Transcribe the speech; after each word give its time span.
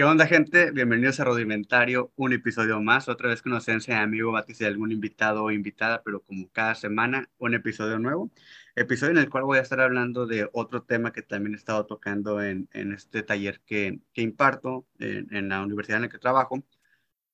¿Qué 0.00 0.04
onda, 0.04 0.26
gente? 0.26 0.70
Bienvenidos 0.70 1.20
a 1.20 1.24
Rudimentario, 1.24 2.10
un 2.16 2.32
episodio 2.32 2.80
más. 2.80 3.06
Otra 3.10 3.28
vez 3.28 3.42
conocencia 3.42 3.96
de 3.96 4.00
amigo 4.00 4.32
Batis 4.32 4.56
de 4.56 4.66
algún 4.66 4.92
invitado 4.92 5.44
o 5.44 5.50
invitada, 5.50 6.02
pero 6.02 6.22
como 6.22 6.48
cada 6.48 6.74
semana, 6.74 7.28
un 7.36 7.52
episodio 7.52 7.98
nuevo. 7.98 8.30
Episodio 8.74 9.12
en 9.12 9.18
el 9.18 9.28
cual 9.28 9.44
voy 9.44 9.58
a 9.58 9.60
estar 9.60 9.78
hablando 9.78 10.26
de 10.26 10.48
otro 10.54 10.84
tema 10.84 11.12
que 11.12 11.20
también 11.20 11.52
he 11.52 11.58
estado 11.58 11.84
tocando 11.84 12.42
en, 12.42 12.66
en 12.72 12.92
este 12.92 13.22
taller 13.22 13.60
que, 13.66 14.00
que 14.14 14.22
imparto 14.22 14.86
en, 14.98 15.28
en, 15.36 15.50
la 15.50 15.62
universidad 15.62 15.98
en 15.98 16.04
la 16.04 16.08
que 16.08 16.16
trabajo. 16.16 16.64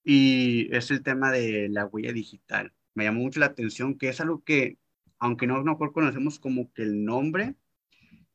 Y 0.03 0.69
es 0.75 0.91
el 0.91 1.05
tema 1.05 1.31
de 1.31 1.69
la 1.71 1.87
huella 1.87 2.13
digital. 2.13 2.73
Me 2.95 3.05
llamó 3.05 3.21
mucho 3.21 3.39
la 3.39 3.47
atención 3.47 3.97
que 3.97 4.09
es 4.09 4.21
algo 4.21 4.43
que, 4.43 4.79
aunque 5.21 5.47
no, 5.47 5.63
no 5.63 5.79
conocemos 5.79 6.41
como 6.41 6.73
que 6.73 6.83
el 6.83 7.05
nombre, 7.05 7.55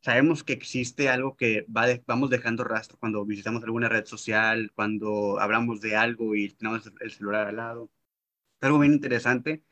sabemos 0.01 0.43
que 0.43 0.53
existe 0.53 1.09
algo 1.09 1.35
que 1.37 1.65
va 1.75 1.85
vamos 2.07 2.29
dejando 2.29 2.63
rastro 2.63 2.97
cuando 2.99 3.25
visitamos 3.25 3.63
alguna 3.63 3.89
red 3.89 4.05
social, 4.05 4.71
cuando 4.75 5.39
hablamos 5.39 5.81
de 5.81 5.95
algo 5.95 6.35
y 6.35 6.49
tenemos 6.49 6.91
el 6.99 7.11
celular 7.11 7.47
al 7.47 7.57
lado. 7.57 7.91
Es 8.61 8.67
algo 8.67 8.79
bien 8.79 8.93
interesante 8.93 9.63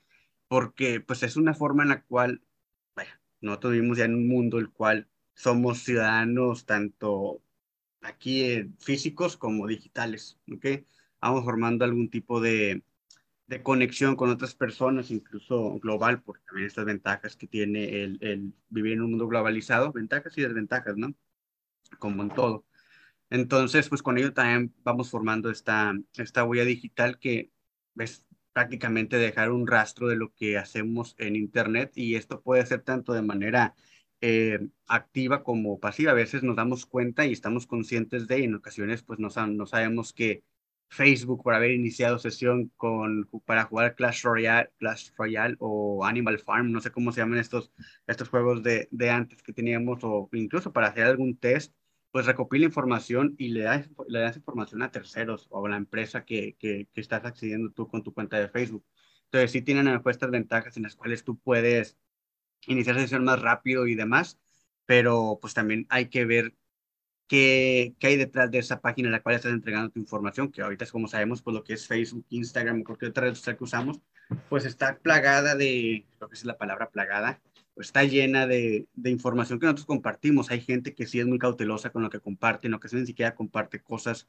porque 0.47 1.01
pues 1.01 1.23
es 1.23 1.37
una 1.37 1.53
forma 1.53 1.83
en 1.83 1.89
la 1.89 2.03
cual, 2.03 2.43
vaya, 2.95 3.21
nosotros 3.41 3.73
vivimos 3.73 3.97
ya 3.97 4.05
en 4.05 4.15
un 4.15 4.27
mundo 4.27 4.59
el 4.59 4.71
cual 4.71 5.09
somos 5.35 5.79
ciudadanos 5.83 6.65
tanto 6.65 7.43
aquí 8.01 8.71
físicos 8.79 9.37
como 9.37 9.67
digitales, 9.67 10.39
¿ok? 10.51 10.65
Vamos 11.21 11.43
formando 11.45 11.85
algún 11.85 12.09
tipo 12.09 12.41
de, 12.41 12.83
de 13.49 13.63
conexión 13.63 14.15
con 14.15 14.29
otras 14.29 14.53
personas, 14.53 15.09
incluso 15.09 15.79
global, 15.79 16.21
porque 16.21 16.43
también 16.45 16.67
estas 16.67 16.85
ventajas 16.85 17.35
que 17.35 17.47
tiene 17.47 18.03
el, 18.03 18.19
el, 18.21 18.53
vivir 18.69 18.93
en 18.93 19.01
un 19.01 19.09
mundo 19.11 19.27
globalizado, 19.27 19.91
ventajas 19.91 20.37
y 20.37 20.43
desventajas, 20.43 20.95
¿no? 20.97 21.15
Como 21.97 22.21
en 22.21 22.29
todo. 22.29 22.65
Entonces, 23.31 23.89
pues 23.89 24.03
con 24.03 24.19
ello 24.19 24.33
también 24.33 24.75
vamos 24.83 25.09
formando 25.09 25.49
esta, 25.49 25.93
esta 26.15 26.43
huella 26.43 26.63
digital 26.63 27.17
que 27.17 27.51
es 27.97 28.23
prácticamente 28.53 29.17
dejar 29.17 29.51
un 29.51 29.65
rastro 29.65 30.07
de 30.07 30.15
lo 30.15 30.31
que 30.35 30.57
hacemos 30.59 31.15
en 31.17 31.35
Internet 31.35 31.93
y 31.95 32.15
esto 32.15 32.41
puede 32.41 32.65
ser 32.67 32.83
tanto 32.83 33.13
de 33.13 33.23
manera 33.23 33.75
eh, 34.21 34.59
activa 34.87 35.43
como 35.43 35.79
pasiva. 35.79 36.11
A 36.11 36.15
veces 36.15 36.43
nos 36.43 36.55
damos 36.55 36.85
cuenta 36.85 37.25
y 37.25 37.31
estamos 37.33 37.65
conscientes 37.65 38.27
de, 38.27 38.41
y 38.41 38.43
en 38.43 38.55
ocasiones 38.55 39.01
pues 39.01 39.17
no, 39.19 39.29
no 39.47 39.65
sabemos 39.65 40.13
que 40.13 40.43
Facebook 40.89 41.43
por 41.43 41.53
haber 41.53 41.71
iniciado 41.71 42.19
sesión 42.19 42.71
con, 42.75 43.29
para 43.45 43.65
jugar 43.65 43.95
Clash 43.95 44.23
Royale, 44.23 44.71
Clash 44.77 45.11
Royale 45.17 45.55
o 45.59 46.03
Animal 46.05 46.39
Farm, 46.39 46.71
no 46.71 46.81
sé 46.81 46.91
cómo 46.91 47.11
se 47.11 47.21
llaman 47.21 47.39
estos, 47.39 47.71
estos 48.07 48.29
juegos 48.29 48.63
de, 48.63 48.87
de 48.91 49.09
antes 49.09 49.43
que 49.43 49.53
teníamos, 49.53 49.99
o 50.03 50.29
incluso 50.33 50.73
para 50.73 50.87
hacer 50.87 51.05
algún 51.05 51.37
test, 51.37 51.73
pues 52.11 52.25
recopila 52.25 52.65
información 52.65 53.35
y 53.37 53.49
le 53.49 53.61
das, 53.61 53.89
le 54.07 54.19
das 54.19 54.37
información 54.37 54.81
a 54.81 54.91
terceros 54.91 55.47
o 55.51 55.65
a 55.65 55.69
la 55.69 55.77
empresa 55.77 56.25
que, 56.25 56.55
que, 56.59 56.87
estás 56.95 57.23
accediendo 57.25 57.71
tú 57.71 57.87
con 57.87 58.03
tu 58.03 58.13
cuenta 58.13 58.39
de 58.39 58.49
Facebook. 58.49 58.85
Entonces 59.25 59.51
sí 59.51 59.61
tienen 59.61 59.87
estas 59.87 60.31
ventajas 60.31 60.75
en 60.77 60.83
las 60.83 60.95
cuales 60.95 61.23
tú 61.23 61.37
puedes 61.39 61.97
iniciar 62.67 62.99
sesión 62.99 63.23
más 63.23 63.41
rápido 63.41 63.87
y 63.87 63.95
demás, 63.95 64.39
pero 64.85 65.37
pues 65.41 65.53
también 65.53 65.85
hay 65.89 66.09
que 66.09 66.25
ver 66.25 66.55
qué, 67.29 67.95
qué 67.99 68.07
hay 68.07 68.17
detrás 68.17 68.51
de 68.51 68.57
esa 68.57 68.81
página 68.81 69.07
en 69.07 69.13
la 69.13 69.21
cual 69.21 69.35
estás 69.35 69.53
entregando 69.53 69.91
tu 69.91 69.99
información, 69.99 70.51
que 70.51 70.61
ahorita 70.61 70.83
es 70.83 70.91
como 70.91 71.07
sabemos, 71.07 71.41
pues 71.41 71.53
lo 71.53 71.63
que 71.63 71.73
es 71.73 71.87
Facebook, 71.87 72.25
Instagram 72.29 72.83
cualquier 72.83 73.11
otra 73.11 73.25
red 73.25 73.35
social 73.35 73.55
que 73.55 73.63
usamos, 73.63 74.01
pues 74.49 74.65
está 74.65 74.97
plagada 74.97 75.55
de, 75.55 76.05
lo 76.19 76.27
que 76.27 76.35
es 76.35 76.43
la 76.43 76.57
palabra 76.57 76.89
plagada, 76.89 77.39
pues 77.75 77.87
está 77.87 78.03
llena 78.03 78.47
de, 78.47 78.87
de, 78.95 79.09
información 79.11 79.59
que 79.59 79.67
nosotros 79.67 79.85
compartimos. 79.85 80.49
Hay 80.49 80.59
gente 80.59 80.93
que 80.93 81.05
sí 81.05 81.19
es 81.19 81.27
muy 81.27 81.37
cautelosa 81.37 81.91
con 81.91 82.01
lo 82.01 82.09
que 82.09 82.19
comparte, 82.19 82.67
en 82.67 82.73
ocasiones 82.73 83.03
ni 83.03 83.07
siquiera 83.07 83.35
comparte 83.35 83.79
cosas. 83.79 84.27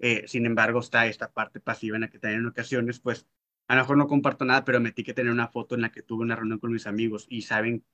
Eh, 0.00 0.24
sin 0.26 0.44
embargo, 0.44 0.80
está 0.80 1.06
esta 1.06 1.30
parte 1.32 1.60
pasiva 1.60 1.96
en 1.96 2.02
la 2.02 2.10
que 2.10 2.18
también 2.18 2.40
en 2.40 2.48
ocasiones, 2.48 2.98
pues 2.98 3.26
a 3.68 3.76
lo 3.76 3.82
mejor 3.82 3.96
no 3.96 4.08
comparto 4.08 4.44
nada, 4.44 4.64
pero 4.64 4.80
metí 4.80 5.04
que 5.04 5.14
tener 5.14 5.32
una 5.32 5.48
foto 5.48 5.76
en 5.76 5.82
la 5.82 5.92
que 5.92 6.02
tuve 6.02 6.24
una 6.24 6.34
reunión 6.36 6.58
con 6.58 6.72
mis 6.72 6.88
amigos 6.88 7.26
y 7.30 7.42
saben 7.42 7.84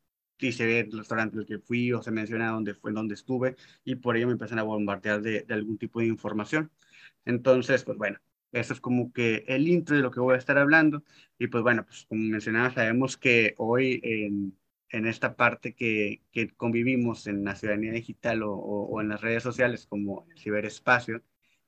y 0.41 0.53
se 0.53 0.66
ve 0.66 0.81
el 0.81 0.93
restaurante 0.99 1.38
al 1.38 1.47
que 1.47 1.59
fui 1.59 1.93
o 1.93 2.03
se 2.03 2.10
menciona 2.10 2.50
dónde 2.50 2.75
fue, 2.75 2.93
dónde 2.93 3.15
estuve 3.15 3.56
y 3.84 3.97
por 3.97 4.16
ello 4.16 4.26
me 4.26 4.32
empiezan 4.32 4.59
a 4.59 4.62
bombardear 4.62 5.21
de, 5.22 5.43
de, 5.43 5.54
algún 5.54 5.78
tipo 5.78 6.00
de 6.00 6.06
información. 6.06 6.71
Entonces, 7.25 7.84
pues 7.84 7.99
bueno, 7.99 8.19
eso 8.53 8.72
es 8.72 8.81
como 8.81 9.12
que 9.12 9.44
el 9.49 9.69
intro 9.69 9.97
de 9.97 10.03
lo 10.03 10.10
que 10.10 10.21
voy 10.21 10.34
a 10.34 10.38
estar 10.38 10.59
hablando 10.59 11.04
y 11.38 11.49
pues 11.49 11.62
bueno, 11.62 11.84
pues 11.84 12.06
como 12.09 12.22
mencionaba, 12.22 12.72
sabemos 12.72 13.16
que 13.16 13.54
hoy 13.59 14.00
en, 14.03 14.56
en 14.91 15.06
esta 15.06 15.37
parte 15.37 15.75
que, 15.75 16.22
que, 16.32 16.49
convivimos 16.55 17.26
en 17.26 17.44
la 17.44 17.55
ciudadanía 17.55 17.93
digital 17.93 18.43
o, 18.43 18.53
o, 18.55 18.87
o, 18.87 19.00
en 19.00 19.09
las 19.09 19.20
redes 19.20 19.43
sociales 19.43 19.87
como 19.87 20.26
el 20.31 20.38
ciberespacio, 20.38 21.22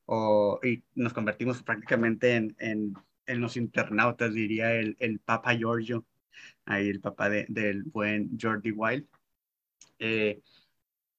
o, 0.07 0.59
y 0.63 0.83
nos 0.95 1.13
convertimos 1.13 1.63
prácticamente 1.63 2.35
en, 2.35 2.57
en, 2.59 2.95
en 3.27 3.41
los 3.41 3.57
internautas, 3.57 4.35
diría 4.35 4.75
el, 4.75 4.97
el 5.01 5.21
Papa 5.21 5.55
Giorgio, 5.55 6.05
ahí 6.65 6.89
el 6.89 7.01
papá 7.01 7.29
de, 7.29 7.47
del 7.49 7.83
buen 7.85 8.39
Jordi 8.41 8.71
Wild. 8.73 9.07
Eh, 9.99 10.41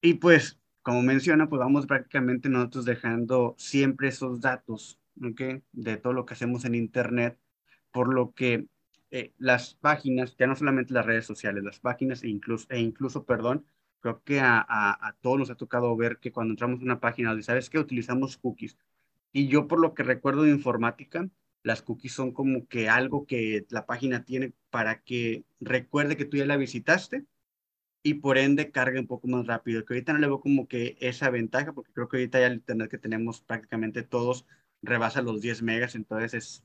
y 0.01 0.15
pues, 0.15 0.59
como 0.81 1.01
menciona, 1.03 1.49
pues 1.49 1.59
vamos 1.59 1.85
prácticamente 1.85 2.49
nosotros 2.49 2.85
dejando 2.85 3.55
siempre 3.57 4.09
esos 4.09 4.41
datos, 4.41 4.99
¿ok? 5.23 5.63
De 5.71 5.97
todo 5.97 6.13
lo 6.13 6.25
que 6.25 6.33
hacemos 6.33 6.65
en 6.65 6.75
Internet, 6.75 7.37
por 7.91 8.13
lo 8.13 8.33
que 8.33 8.67
eh, 9.11 9.33
las 9.37 9.75
páginas, 9.75 10.35
ya 10.37 10.47
no 10.47 10.55
solamente 10.55 10.93
las 10.93 11.05
redes 11.05 11.25
sociales, 11.25 11.63
las 11.63 11.79
páginas 11.79 12.23
e 12.23 12.29
incluso, 12.29 12.67
e 12.69 12.79
incluso 12.79 13.25
perdón, 13.25 13.65
creo 13.99 14.23
que 14.23 14.39
a, 14.39 14.57
a, 14.59 15.07
a, 15.07 15.13
todos 15.21 15.37
nos 15.39 15.49
ha 15.51 15.55
tocado 15.55 15.95
ver 15.95 16.19
que 16.19 16.31
cuando 16.31 16.53
entramos 16.53 16.79
a 16.81 16.83
una 16.83 16.99
página, 16.99 17.39
¿sabes 17.43 17.69
qué? 17.69 17.79
Utilizamos 17.79 18.37
cookies. 18.37 18.77
Y 19.33 19.47
yo 19.47 19.67
por 19.67 19.79
lo 19.79 19.93
que 19.93 20.03
recuerdo 20.03 20.43
de 20.43 20.51
informática, 20.51 21.29
las 21.63 21.81
cookies 21.81 22.13
son 22.13 22.31
como 22.33 22.67
que 22.67 22.89
algo 22.89 23.25
que 23.25 23.65
la 23.69 23.85
página 23.85 24.25
tiene 24.25 24.53
para 24.69 25.01
que 25.03 25.45
recuerde 25.59 26.17
que 26.17 26.25
tú 26.25 26.37
ya 26.37 26.45
la 26.45 26.57
visitaste 26.57 27.25
y 28.03 28.15
por 28.15 28.37
ende 28.37 28.71
cargue 28.71 28.99
un 28.99 29.07
poco 29.07 29.27
más 29.27 29.45
rápido. 29.47 29.85
Que 29.85 29.93
ahorita 29.93 30.13
no 30.13 30.19
le 30.19 30.27
veo 30.27 30.41
como 30.41 30.67
que 30.67 30.97
esa 31.01 31.29
ventaja, 31.29 31.73
porque 31.73 31.91
creo 31.93 32.07
que 32.09 32.17
ahorita 32.17 32.39
ya 32.39 32.47
el 32.47 32.55
internet 32.55 32.89
que 32.89 32.97
tenemos 32.97 33.41
prácticamente 33.41 34.03
todos 34.03 34.45
rebasa 34.81 35.21
los 35.21 35.41
10 35.41 35.61
megas, 35.61 35.95
entonces 35.95 36.33
es, 36.33 36.63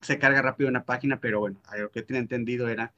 se 0.00 0.18
carga 0.18 0.42
rápido 0.42 0.68
una 0.70 0.84
página, 0.84 1.20
pero 1.20 1.40
bueno, 1.40 1.62
lo 1.78 1.90
que 1.90 2.02
tenía 2.02 2.20
entendido 2.22 2.68
era 2.68 2.94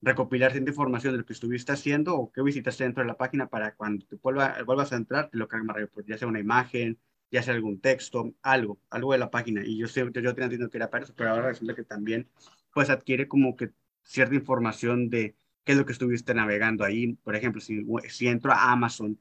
recopilar 0.00 0.52
cierta 0.52 0.70
información 0.70 1.14
de 1.14 1.18
lo 1.20 1.26
que 1.26 1.32
estuviste 1.32 1.72
haciendo 1.72 2.16
o 2.16 2.32
qué 2.32 2.42
visitaste 2.42 2.84
dentro 2.84 3.02
de 3.02 3.08
la 3.08 3.16
página 3.16 3.48
para 3.48 3.74
cuando 3.74 4.04
vuelva, 4.22 4.56
vuelvas 4.64 4.92
a 4.92 4.96
entrar, 4.96 5.30
te 5.30 5.38
lo 5.38 5.48
cargue 5.48 5.66
más 5.66 5.76
rápido, 5.76 6.06
ya 6.06 6.18
sea 6.18 6.28
una 6.28 6.40
imagen, 6.40 6.98
ya 7.30 7.42
sea 7.42 7.54
algún 7.54 7.80
texto, 7.80 8.34
algo, 8.42 8.80
algo 8.90 9.12
de 9.12 9.18
la 9.18 9.30
página. 9.30 9.62
Y 9.64 9.78
yo, 9.78 9.88
sé, 9.88 10.00
yo, 10.00 10.12
tenía 10.12 10.30
entendido 10.30 10.70
que 10.70 10.78
era 10.78 10.90
para 10.90 11.04
eso, 11.04 11.14
pero 11.16 11.30
ahora 11.30 11.48
resulta 11.48 11.74
que 11.74 11.84
también 11.84 12.28
pues 12.72 12.90
adquiere 12.90 13.28
como 13.28 13.56
que 13.56 13.70
cierta 14.02 14.34
información 14.34 15.10
de 15.10 15.36
qué 15.64 15.72
es 15.72 15.78
lo 15.78 15.86
que 15.86 15.92
estuviste 15.92 16.34
navegando 16.34 16.84
ahí. 16.84 17.14
Por 17.14 17.36
ejemplo, 17.36 17.60
si, 17.60 17.84
si 18.08 18.28
entro 18.28 18.52
a 18.52 18.72
Amazon 18.72 19.18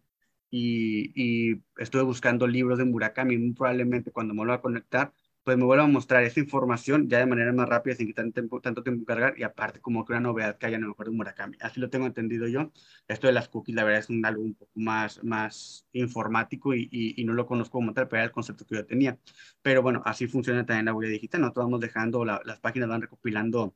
y, 0.50 1.12
y 1.16 1.62
estuve 1.78 2.03
buscando 2.03 2.47
libros 2.47 2.78
de 2.78 2.85
Murakami, 2.85 3.53
probablemente 3.53 4.12
cuando 4.12 4.34
me 4.34 4.40
vuelva 4.40 4.56
a 4.56 4.62
conectar, 4.62 5.13
pues 5.47 5.58
me 5.58 5.63
vuelva 5.63 5.85
a 5.85 5.88
mostrar 5.88 6.24
esa 6.24 6.41
información 6.41 7.08
ya 7.08 7.19
de 7.19 7.25
manera 7.25 7.53
más 7.53 7.69
rápida, 7.69 7.96
sin 7.96 8.08
quitar 8.08 8.30
tanto, 8.34 8.59
tanto 8.59 8.84
tiempo 8.84 9.06
cargar, 9.06 9.34
y 9.40 9.44
aparte 9.44 9.80
como 9.80 10.03
que 10.03 10.12
una 10.12 10.19
novedad 10.19 10.58
que 10.58 10.66
haya 10.66 10.75
en 10.75 10.81
lo 10.81 10.90
mejor 10.90 11.06
de 11.06 11.13
Murakami. 11.13 11.56
Así 11.62 11.80
lo 11.80 11.90
tengo 11.90 12.06
entendido 12.06 12.50
yo. 12.50 12.74
Esto 13.08 13.28
de 13.28 13.34
las 13.34 13.47
cookies, 13.47 13.74
la 13.74 13.85
verdad, 13.85 14.02
es 14.02 14.09
un, 14.09 14.25
algo 14.25 14.41
un 14.41 14.56
poco 14.56 14.74
más, 14.75 15.24
más 15.24 15.88
informático 15.94 16.75
y, 16.75 16.90
y, 16.91 17.22
y, 17.22 17.24
no 17.24 17.31
lo 17.31 17.46
conozco 17.46 17.78
como 17.78 17.94
tal, 17.94 18.09
pero 18.09 18.18
era 18.18 18.25
el 18.25 18.34
concepto 18.34 18.66
que 18.66 18.75
yo 18.75 18.85
tenía. 18.85 19.18
Pero 19.62 19.81
bueno, 19.81 20.02
así 20.03 20.28
funciona 20.28 20.66
también 20.66 20.84
la 20.88 20.94
huella 20.94 21.13
digital. 21.13 21.40
Nosotros 21.40 21.68
vamos 21.68 21.79
dejando, 21.79 22.25
la, 22.25 22.41
las 22.44 22.59
páginas 22.59 22.90
van 22.90 23.03
recopilando 23.03 23.74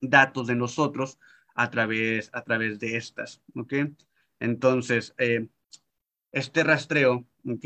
datos 0.00 0.48
de 0.48 0.56
nosotros 0.56 1.20
a 1.54 1.70
través, 1.70 2.30
a 2.32 2.42
través 2.42 2.80
de 2.80 2.96
estas, 2.96 3.44
¿ok? 3.54 3.74
Entonces, 4.40 5.14
eh, 5.18 5.46
este 6.32 6.64
rastreo, 6.64 7.28
¿ok? 7.48 7.64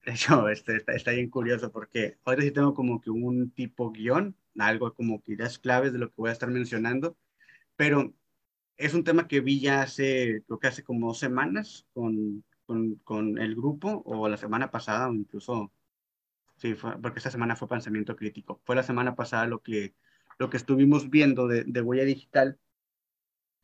De 0.04 0.12
hecho, 0.12 0.48
este, 0.48 0.76
está, 0.76 0.92
está, 0.92 1.10
bien 1.12 1.30
curioso 1.30 1.70
porque 1.72 2.18
ahora 2.24 2.42
sí 2.42 2.50
tengo 2.50 2.74
como 2.74 3.00
que 3.00 3.10
un 3.10 3.50
tipo 3.50 3.90
guion, 3.92 4.34
algo 4.58 4.94
como 4.94 5.22
que 5.22 5.32
ideas 5.32 5.58
claves 5.58 5.92
de 5.92 5.98
lo 5.98 6.08
que 6.08 6.14
voy 6.16 6.30
a 6.30 6.32
estar 6.32 6.50
mencionando, 6.50 7.16
pero 7.76 8.14
es 8.76 8.94
un 8.94 9.04
tema 9.04 9.28
que 9.28 9.40
vi 9.40 9.60
ya 9.60 9.82
hace, 9.82 10.42
creo 10.46 10.58
que 10.58 10.68
hace 10.68 10.84
como 10.84 11.08
dos 11.08 11.18
semanas 11.18 11.86
con, 11.92 12.44
con, 12.66 12.96
con 13.04 13.38
el 13.38 13.54
grupo, 13.54 14.02
o 14.06 14.28
la 14.28 14.38
semana 14.38 14.70
pasada, 14.70 15.08
o 15.10 15.14
incluso, 15.14 15.72
sí, 16.56 16.74
fue, 16.74 16.98
porque 17.00 17.18
esta 17.20 17.30
semana 17.30 17.56
fue 17.56 17.68
pensamiento 17.68 18.16
crítico. 18.16 18.60
Fue 18.64 18.76
la 18.76 18.82
semana 18.82 19.14
pasada 19.16 19.46
lo 19.46 19.62
que, 19.62 19.94
lo 20.38 20.50
que 20.50 20.56
estuvimos 20.56 21.10
viendo 21.10 21.48
de, 21.48 21.64
de 21.64 21.82
huella 21.82 22.04
digital 22.04 22.58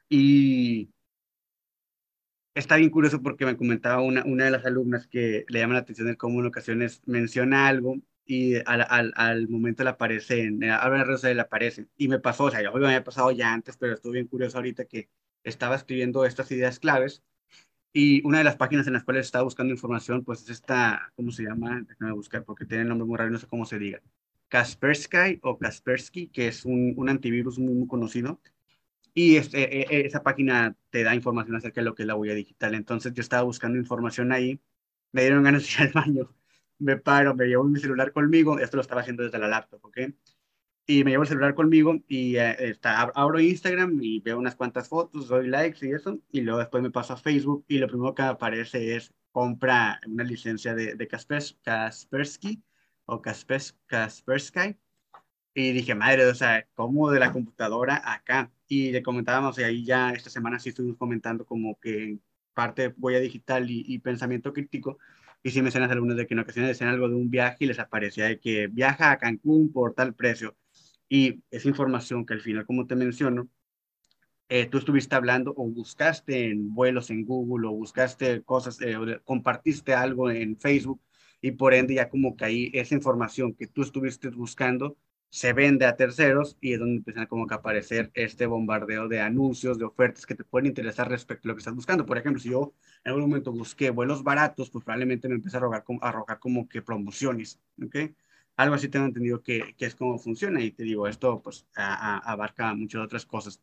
y 0.08 0.90
está 2.56 2.76
bien 2.76 2.90
curioso 2.90 3.22
porque 3.22 3.46
me 3.46 3.56
comentaba 3.56 4.02
una, 4.02 4.24
una 4.24 4.46
de 4.46 4.50
las 4.50 4.64
alumnas 4.66 5.06
que 5.06 5.44
le 5.48 5.60
llama 5.60 5.74
la 5.74 5.80
atención 5.80 6.08
de 6.08 6.16
cómo 6.16 6.40
en 6.40 6.46
ocasiones 6.46 7.02
menciona 7.06 7.68
algo 7.68 7.96
y 8.24 8.56
al, 8.66 8.86
al, 8.88 9.12
al 9.16 9.48
momento 9.48 9.84
le 9.84 9.90
aparece, 9.90 10.42
en, 10.44 10.64
habla 10.64 11.00
en 11.02 11.06
redes 11.06 11.24
le 11.36 11.40
aparece. 11.40 11.88
Y 11.96 12.08
me 12.08 12.18
pasó, 12.20 12.44
o 12.44 12.50
sea, 12.50 12.62
yo 12.62 12.72
me 12.74 12.86
había 12.86 13.04
pasado 13.04 13.30
ya 13.32 13.52
antes, 13.52 13.76
pero 13.76 13.94
estuve 13.94 14.14
bien 14.14 14.26
curioso 14.28 14.58
ahorita 14.58 14.86
que 14.86 15.10
estaba 15.44 15.76
escribiendo 15.76 16.24
estas 16.26 16.50
ideas 16.50 16.80
claves 16.80 17.22
Y 17.92 18.26
una 18.26 18.38
de 18.38 18.44
las 18.44 18.56
páginas 18.56 18.86
en 18.88 18.92
las 18.94 19.04
cuales 19.04 19.26
estaba 19.26 19.44
buscando 19.44 19.72
información, 19.74 20.24
pues 20.24 20.42
es 20.42 20.50
esta, 20.50 21.12
¿cómo 21.16 21.32
se 21.32 21.44
llama? 21.44 21.82
Déjame 21.88 22.12
buscar 22.12 22.44
porque 22.44 22.66
tiene 22.66 22.82
el 22.84 22.88
nombre 22.90 23.06
muy 23.06 23.18
raro, 23.18 23.30
no 23.30 23.38
sé 23.38 23.46
cómo 23.48 23.66
se 23.66 23.78
diga. 23.78 24.02
Kaspersky 24.48 25.40
o 25.42 25.58
Kaspersky, 25.58 26.28
que 26.28 26.48
es 26.48 26.64
un, 26.66 26.94
un 26.96 27.08
antivirus 27.08 27.58
muy, 27.58 27.74
muy 27.74 27.88
conocido. 27.88 28.40
Y 29.18 29.36
este, 29.36 29.62
e, 29.62 30.02
e, 30.02 30.06
esa 30.06 30.22
página 30.22 30.76
te 30.90 31.02
da 31.02 31.14
información 31.14 31.56
acerca 31.56 31.80
de 31.80 31.86
lo 31.86 31.94
que 31.94 32.02
es 32.02 32.06
la 32.06 32.16
huella 32.16 32.34
digital. 32.34 32.74
Entonces 32.74 33.14
yo 33.14 33.22
estaba 33.22 33.44
buscando 33.44 33.78
información 33.78 34.30
ahí, 34.30 34.60
me 35.12 35.22
dieron 35.22 35.42
ganas 35.42 35.62
de 35.64 35.68
ir 35.84 35.88
al 35.88 35.92
baño, 35.94 36.36
me 36.78 36.98
paro, 36.98 37.34
me 37.34 37.46
llevo 37.46 37.64
mi 37.64 37.80
celular 37.80 38.12
conmigo, 38.12 38.58
esto 38.58 38.76
lo 38.76 38.82
estaba 38.82 39.00
haciendo 39.00 39.22
desde 39.24 39.38
la 39.38 39.48
laptop, 39.48 39.82
¿ok? 39.86 39.98
Y 40.86 41.02
me 41.04 41.12
llevo 41.12 41.22
el 41.22 41.28
celular 41.30 41.54
conmigo 41.54 41.96
y 42.08 42.36
eh, 42.36 42.56
está, 42.70 43.00
abro 43.02 43.40
Instagram 43.40 43.98
y 44.02 44.20
veo 44.20 44.38
unas 44.38 44.54
cuantas 44.54 44.88
fotos, 44.88 45.28
doy 45.28 45.48
likes 45.48 45.86
y 45.86 45.92
eso, 45.92 46.20
y 46.30 46.42
luego 46.42 46.60
después 46.60 46.82
me 46.82 46.90
paso 46.90 47.14
a 47.14 47.16
Facebook 47.16 47.64
y 47.68 47.78
lo 47.78 47.88
primero 47.88 48.14
que 48.14 48.22
aparece 48.22 48.96
es 48.96 49.14
compra 49.32 50.00
una 50.06 50.24
licencia 50.24 50.74
de, 50.74 50.94
de 50.94 51.08
Kaspersky 51.08 52.62
o 53.06 53.22
Kaspers, 53.22 53.78
Kaspersky. 53.86 54.76
Y 55.54 55.72
dije, 55.72 55.94
madre, 55.94 56.26
o 56.26 56.34
sea, 56.34 56.68
¿cómo 56.74 57.10
de 57.10 57.20
la 57.20 57.32
computadora 57.32 58.02
acá? 58.04 58.52
Y 58.68 58.90
le 58.90 59.02
comentábamos, 59.02 59.58
y 59.58 59.84
ya 59.84 60.12
esta 60.12 60.30
semana 60.30 60.58
sí 60.58 60.70
estuvimos 60.70 60.98
comentando 60.98 61.44
como 61.46 61.78
que 61.78 62.18
parte 62.54 62.94
huella 62.98 63.20
digital 63.20 63.70
y, 63.70 63.84
y 63.86 63.98
pensamiento 64.00 64.52
crítico, 64.52 64.98
y 65.42 65.50
sí 65.50 65.62
mencionas 65.62 65.90
algunos 65.90 66.16
de 66.16 66.26
que 66.26 66.34
en 66.34 66.40
ocasiones 66.40 66.70
decían 66.70 66.90
algo 66.90 67.08
de 67.08 67.14
un 67.14 67.30
viaje 67.30 67.58
y 67.60 67.66
les 67.66 67.78
aparecía 67.78 68.24
de 68.26 68.40
que 68.40 68.66
viaja 68.66 69.12
a 69.12 69.18
Cancún 69.18 69.72
por 69.72 69.94
tal 69.94 70.14
precio. 70.14 70.56
Y 71.08 71.42
esa 71.50 71.68
información 71.68 72.26
que 72.26 72.34
al 72.34 72.40
final, 72.40 72.66
como 72.66 72.86
te 72.86 72.96
menciono, 72.96 73.48
eh, 74.48 74.66
tú 74.66 74.78
estuviste 74.78 75.14
hablando 75.16 75.52
o 75.56 75.68
buscaste 75.68 76.50
en 76.50 76.72
vuelos 76.72 77.10
en 77.10 77.24
Google 77.24 77.68
o 77.68 77.72
buscaste 77.72 78.42
cosas, 78.42 78.80
eh, 78.80 78.96
o 78.96 79.04
compartiste 79.24 79.94
algo 79.94 80.30
en 80.30 80.56
Facebook 80.58 81.00
y 81.40 81.52
por 81.52 81.74
ende 81.74 81.94
ya 81.94 82.08
como 82.08 82.36
que 82.36 82.44
ahí 82.44 82.70
esa 82.72 82.94
información 82.94 83.54
que 83.54 83.66
tú 83.66 83.82
estuviste 83.82 84.28
buscando 84.30 84.96
se 85.36 85.52
vende 85.52 85.84
a 85.84 85.96
terceros 85.96 86.56
y 86.62 86.72
es 86.72 86.78
donde 86.80 86.96
empiezan 86.96 87.26
como 87.26 87.46
que 87.46 87.52
a 87.52 87.58
aparecer 87.58 88.10
este 88.14 88.46
bombardeo 88.46 89.06
de 89.06 89.20
anuncios, 89.20 89.78
de 89.78 89.84
ofertas 89.84 90.24
que 90.24 90.34
te 90.34 90.44
pueden 90.44 90.66
interesar 90.68 91.10
respecto 91.10 91.46
a 91.46 91.48
lo 91.50 91.54
que 91.54 91.58
estás 91.58 91.74
buscando. 91.74 92.06
Por 92.06 92.16
ejemplo, 92.16 92.40
si 92.40 92.48
yo 92.50 92.72
en 93.04 93.10
algún 93.10 93.28
momento 93.28 93.52
busqué 93.52 93.90
vuelos 93.90 94.22
baratos, 94.24 94.70
pues 94.70 94.82
probablemente 94.82 95.28
me 95.28 95.34
empiece 95.34 95.58
a 95.58 95.60
arrojar, 95.60 95.84
a 96.00 96.08
arrojar 96.08 96.38
como 96.38 96.66
que 96.66 96.80
promociones, 96.80 97.60
¿ok? 97.84 97.96
Algo 98.56 98.76
así 98.76 98.88
tengo 98.88 99.04
entendido 99.04 99.42
que, 99.42 99.74
que 99.76 99.84
es 99.84 99.94
como 99.94 100.18
funciona 100.18 100.62
y 100.62 100.70
te 100.70 100.84
digo, 100.84 101.06
esto 101.06 101.42
pues 101.42 101.66
abarca 101.74 102.72
muchas 102.74 103.02
otras 103.02 103.26
cosas. 103.26 103.60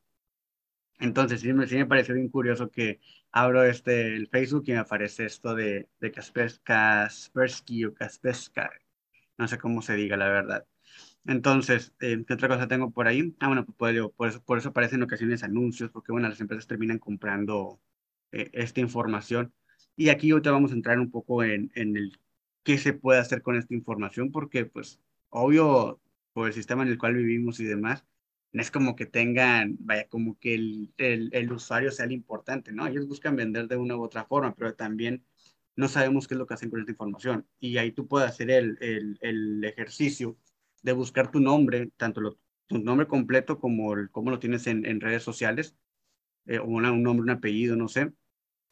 Entonces, 1.00 1.42
sí 1.42 1.54
me, 1.54 1.68
sí 1.68 1.76
me 1.76 1.86
pareció 1.88 2.14
bien 2.16 2.30
curioso 2.30 2.70
que 2.70 3.00
abro 3.32 3.64
este, 3.64 4.16
el 4.16 4.28
Facebook 4.28 4.64
y 4.68 4.74
me 4.74 4.78
aparece 4.80 5.26
esto 5.26 5.56
de, 5.56 5.90
de 6.00 6.12
Kaspersky 6.12 7.86
o 7.86 7.94
Kaspersky, 7.94 8.62
no 9.38 9.48
sé 9.48 9.58
cómo 9.58 9.82
se 9.82 9.96
diga 9.96 10.18
la 10.18 10.30
verdad. 10.30 10.66
Entonces, 11.26 11.94
eh, 12.02 12.24
¿qué 12.28 12.34
otra 12.34 12.48
cosa 12.50 12.68
tengo 12.68 12.92
por 12.92 13.08
ahí? 13.08 13.36
Ah, 13.40 13.48
bueno, 13.48 13.66
pues, 13.66 13.96
por, 14.16 14.28
eso, 14.28 14.44
por 14.44 14.58
eso 14.58 14.70
aparecen 14.70 15.00
en 15.00 15.04
ocasiones 15.04 15.44
anuncios, 15.44 15.90
porque 15.92 16.12
bueno, 16.12 16.28
las 16.30 16.42
empresas 16.42 16.68
terminan 16.68 17.00
comprando 17.00 17.80
eh, 18.32 18.50
esta 18.54 18.82
información. 18.82 19.54
Y 19.96 20.10
aquí 20.10 20.32
ahorita 20.32 20.52
vamos 20.52 20.72
a 20.72 20.76
entrar 20.76 21.00
un 21.00 21.12
poco 21.12 21.44
en, 21.44 21.72
en 21.76 21.96
el 21.98 22.20
qué 22.64 22.78
se 22.78 22.94
puede 22.94 23.20
hacer 23.20 23.42
con 23.42 23.56
esta 23.58 23.74
información, 23.74 24.32
porque 24.32 24.66
pues 24.66 25.00
obvio, 25.30 26.02
por 26.34 26.48
el 26.48 26.54
sistema 26.54 26.84
en 26.84 26.90
el 26.90 26.98
cual 26.98 27.16
vivimos 27.16 27.60
y 27.60 27.66
demás, 27.66 28.06
no 28.52 28.62
es 28.62 28.72
como 28.72 28.96
que 28.96 29.06
tengan, 29.06 29.78
vaya, 29.80 30.08
como 30.08 30.38
que 30.40 30.56
el, 30.56 30.94
el, 30.98 31.30
el 31.34 31.52
usuario 31.52 31.92
sea 31.92 32.06
el 32.06 32.12
importante, 32.12 32.72
¿no? 32.72 32.88
Ellos 32.88 33.08
buscan 33.08 33.36
vender 33.36 33.68
de 33.68 33.78
una 33.78 33.98
u 33.98 34.04
otra 34.04 34.26
forma, 34.26 34.54
pero 34.56 34.76
también 34.76 35.26
no 35.76 35.88
sabemos 35.88 36.28
qué 36.28 36.36
es 36.36 36.38
lo 36.38 36.46
que 36.46 36.54
hacen 36.54 36.70
con 36.70 36.80
esta 36.80 36.92
información. 36.92 37.48
Y 37.60 37.78
ahí 37.78 37.92
tú 37.92 38.08
puedes 38.08 38.30
hacer 38.30 38.52
el, 38.52 38.78
el, 39.22 39.64
ejercicio 39.64 40.38
de 40.84 40.94
buscar 40.94 41.32
tu 41.32 41.40
nombre, 41.40 41.92
tanto 41.98 42.22
lo, 42.22 42.38
tu 42.68 42.80
nombre 42.80 43.08
completo 43.08 43.60
como, 43.60 43.94
el, 43.94 44.12
como 44.12 44.32
lo 44.32 44.40
tienes 44.40 44.68
en, 44.68 44.86
en 44.86 45.02
redes 45.02 45.24
sociales, 45.24 45.76
eh, 46.46 46.60
o 46.60 46.66
un 46.66 46.84
nombre, 46.84 47.24
un 47.24 47.30
apellido, 47.30 47.76
no 47.76 47.88
sé, 47.88 48.12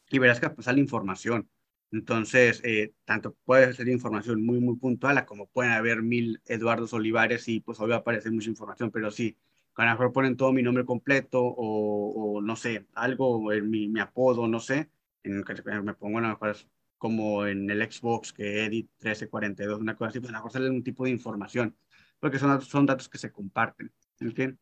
y 0.10 0.20
verás 0.20 0.40
que 0.40 0.52
sale 0.62 0.80
información. 0.80 1.50
Entonces, 1.92 2.62
eh, 2.64 2.94
tanto 3.06 3.36
puede 3.46 3.74
ser 3.74 3.90
información 3.90 4.46
muy, 4.46 4.60
muy 4.62 4.78
puntual, 4.78 5.26
como 5.26 5.48
pueden 5.48 5.74
haber 5.74 6.02
mil 6.02 6.42
Eduardos 6.46 6.94
Olivares 6.94 7.48
y 7.48 7.60
pues 7.62 7.80
obvio 7.82 7.96
aparece 7.96 8.32
mucha 8.32 8.50
información, 8.50 8.92
pero 8.92 9.12
sí, 9.12 9.38
a 9.76 9.86
lo 9.86 9.92
mejor 9.92 10.14
ponen 10.14 10.38
todo 10.38 10.54
mi 10.54 10.64
nombre 10.64 10.86
completo 10.86 11.42
o, 11.44 12.38
o 12.38 12.42
no 12.42 12.56
sé, 12.56 12.88
algo, 12.94 13.42
mi, 13.64 13.90
mi 13.90 14.00
apodo, 14.00 14.48
no 14.48 14.60
sé, 14.60 14.90
en 15.24 15.38
el 15.38 15.46
que 15.46 15.56
me 15.82 15.94
pongo 15.96 16.20
a 16.20 16.22
lo 16.22 16.28
mejor 16.30 16.56
como 16.98 17.46
en 17.48 17.70
el 17.70 17.92
Xbox 17.92 18.32
que 18.32 18.66
Edit 18.66 18.88
1342, 19.00 19.80
una 19.80 19.96
cosa 19.96 20.10
así, 20.10 20.20
pues 20.20 20.30
a 20.30 20.34
lo 20.34 20.38
mejor 20.40 20.52
sale 20.52 20.70
un 20.70 20.84
tipo 20.84 21.04
de 21.06 21.10
información 21.12 21.76
porque 22.22 22.40
son, 22.40 22.62
son 22.62 22.86
datos 22.86 23.10
que 23.10 23.18
se 23.18 23.32
comparten. 23.32 23.92
¿okay? 24.26 24.56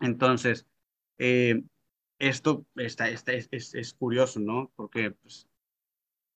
Entonces, 0.00 0.66
eh, 1.18 1.64
esto 2.18 2.66
está, 2.76 3.08
está, 3.08 3.32
es, 3.32 3.48
es, 3.74 3.94
curioso, 3.94 4.40
¿no? 4.40 4.72
Porque, 4.76 5.10
pues, 5.12 5.48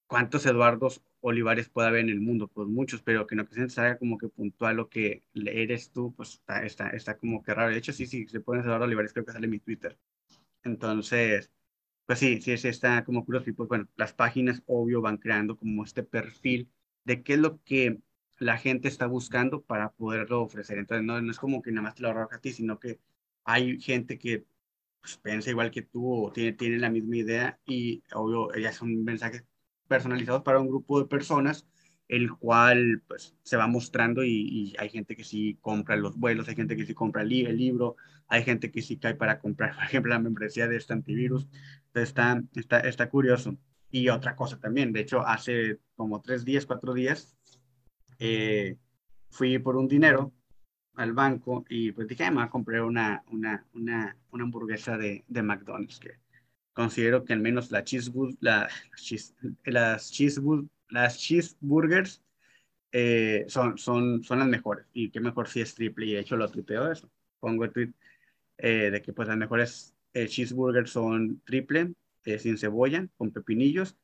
¿cuántos 0.06 0.46
Eduardos 0.46 1.02
Olivares 1.20 1.68
puede 1.68 1.88
haber 1.88 2.00
en 2.02 2.10
el 2.10 2.20
mundo? 2.20 2.48
Pues 2.48 2.68
muchos, 2.68 3.02
pero 3.02 3.26
que 3.26 3.36
no 3.36 3.46
que 3.46 3.68
se 3.68 3.80
haga 3.80 3.98
como 3.98 4.18
que 4.18 4.28
puntual 4.28 4.76
lo 4.76 4.88
que 4.88 5.24
eres 5.34 5.92
tú, 5.92 6.14
pues 6.14 6.34
está, 6.34 6.64
está, 6.64 6.90
está 6.90 7.18
como 7.18 7.42
que 7.42 7.54
raro. 7.54 7.70
De 7.70 7.78
hecho, 7.78 7.92
sí, 7.92 8.06
sí, 8.06 8.26
se 8.28 8.40
pone 8.40 8.62
Eduardo 8.62 8.86
Olivares, 8.86 9.12
creo 9.12 9.24
que 9.24 9.32
sale 9.32 9.46
en 9.46 9.52
mi 9.52 9.60
Twitter. 9.60 9.98
Entonces, 10.64 11.50
pues 12.06 12.18
sí, 12.20 12.40
sí, 12.42 12.56
sí 12.58 12.68
está 12.68 13.04
como 13.04 13.24
curioso. 13.24 13.50
Y 13.50 13.52
pues 13.52 13.68
bueno, 13.68 13.88
las 13.96 14.14
páginas, 14.14 14.62
obvio, 14.66 15.00
van 15.02 15.18
creando 15.18 15.56
como 15.56 15.84
este 15.84 16.02
perfil 16.02 16.70
de 17.04 17.22
qué 17.22 17.34
es 17.34 17.40
lo 17.40 17.62
que 17.64 18.00
la 18.38 18.58
gente 18.58 18.88
está 18.88 19.06
buscando 19.06 19.62
para 19.62 19.90
poderlo 19.92 20.42
ofrecer. 20.42 20.78
Entonces, 20.78 21.04
no, 21.04 21.20
no 21.20 21.30
es 21.30 21.38
como 21.38 21.62
que 21.62 21.72
nada 21.72 21.82
más 21.82 21.94
te 21.94 22.02
lo 22.02 22.10
arroja 22.10 22.36
a 22.36 22.40
ti, 22.40 22.52
sino 22.52 22.78
que 22.78 23.00
hay 23.44 23.80
gente 23.80 24.18
que 24.18 24.46
pues, 25.00 25.18
piensa 25.18 25.50
igual 25.50 25.70
que 25.70 25.82
tú 25.82 26.26
o 26.26 26.32
tiene, 26.32 26.52
tiene 26.52 26.78
la 26.78 26.90
misma 26.90 27.16
idea 27.16 27.60
y, 27.66 28.02
obvio, 28.14 28.54
ellas 28.54 28.76
son 28.76 29.04
mensajes 29.04 29.44
personalizados 29.88 30.42
para 30.42 30.60
un 30.60 30.68
grupo 30.68 31.00
de 31.00 31.08
personas, 31.08 31.66
el 32.08 32.30
cual 32.36 33.02
pues 33.06 33.36
se 33.42 33.56
va 33.56 33.66
mostrando 33.66 34.24
y, 34.24 34.74
hay 34.78 34.88
gente 34.90 35.16
que 35.16 35.24
sí 35.24 35.58
compra 35.60 35.96
los 35.96 36.16
vuelos, 36.18 36.48
hay 36.48 36.56
gente 36.56 36.76
que 36.76 36.86
sí 36.86 36.94
compra 36.94 37.22
el, 37.22 37.28
libro, 37.28 37.96
hay 38.28 38.44
gente 38.44 38.70
que 38.70 38.82
sí 38.82 38.98
cae 38.98 39.14
para 39.14 39.38
comprar, 39.40 39.74
por 39.76 39.84
ejemplo, 39.84 40.10
la 40.12 40.20
membresía 40.20 40.68
de 40.68 40.76
este 40.76 40.92
antivirus. 40.92 41.48
Entonces, 41.88 42.10
está, 42.10 42.42
está, 42.54 42.80
está 42.80 43.08
curioso. 43.10 43.56
Y 43.90 44.10
otra 44.10 44.36
cosa 44.36 44.58
también, 44.60 44.92
de 44.92 45.00
hecho, 45.00 45.26
hace 45.26 45.78
como 45.96 46.20
tres 46.20 46.44
días, 46.44 46.66
cuatro 46.66 46.92
días, 46.92 47.37
eh, 48.18 48.76
fui 49.30 49.58
por 49.58 49.76
un 49.76 49.88
dinero 49.88 50.32
al 50.96 51.12
banco 51.12 51.64
y 51.68 51.92
pues 51.92 52.08
dije, 52.08 52.30
me 52.30 52.48
compré 52.48 52.80
una, 52.82 53.22
una, 53.30 53.64
una, 53.74 54.16
una 54.32 54.44
hamburguesa 54.44 54.98
de, 54.98 55.24
de, 55.28 55.42
McDonald's 55.42 56.00
que 56.00 56.18
considero 56.72 57.24
que 57.24 57.32
al 57.32 57.40
menos 57.40 57.70
la 57.70 57.84
la, 58.40 58.68
las, 59.64 60.10
cheeseburgers, 60.10 60.70
las 60.88 61.18
cheeseburgers 61.18 62.22
eh, 62.92 63.44
son, 63.48 63.78
son, 63.78 64.24
son 64.24 64.38
las 64.40 64.48
mejores 64.48 64.86
y 64.92 65.10
qué 65.10 65.20
mejor 65.20 65.48
si 65.48 65.60
es 65.60 65.74
triple 65.74 66.06
y 66.06 66.12
de 66.14 66.20
hecho 66.20 66.36
lo 66.36 66.50
tuiteo 66.50 66.90
eso. 66.90 67.10
Pongo 67.40 67.64
el 67.64 67.72
tweet 67.72 67.92
eh, 68.58 68.90
de 68.90 69.02
que 69.02 69.12
pues 69.12 69.28
las 69.28 69.36
mejores 69.36 69.94
cheeseburgers 70.12 70.90
son 70.90 71.40
triple, 71.44 71.94
sin 72.38 72.58
cebolla, 72.58 73.06
con 73.16 73.30
pepinillos, 73.30 73.96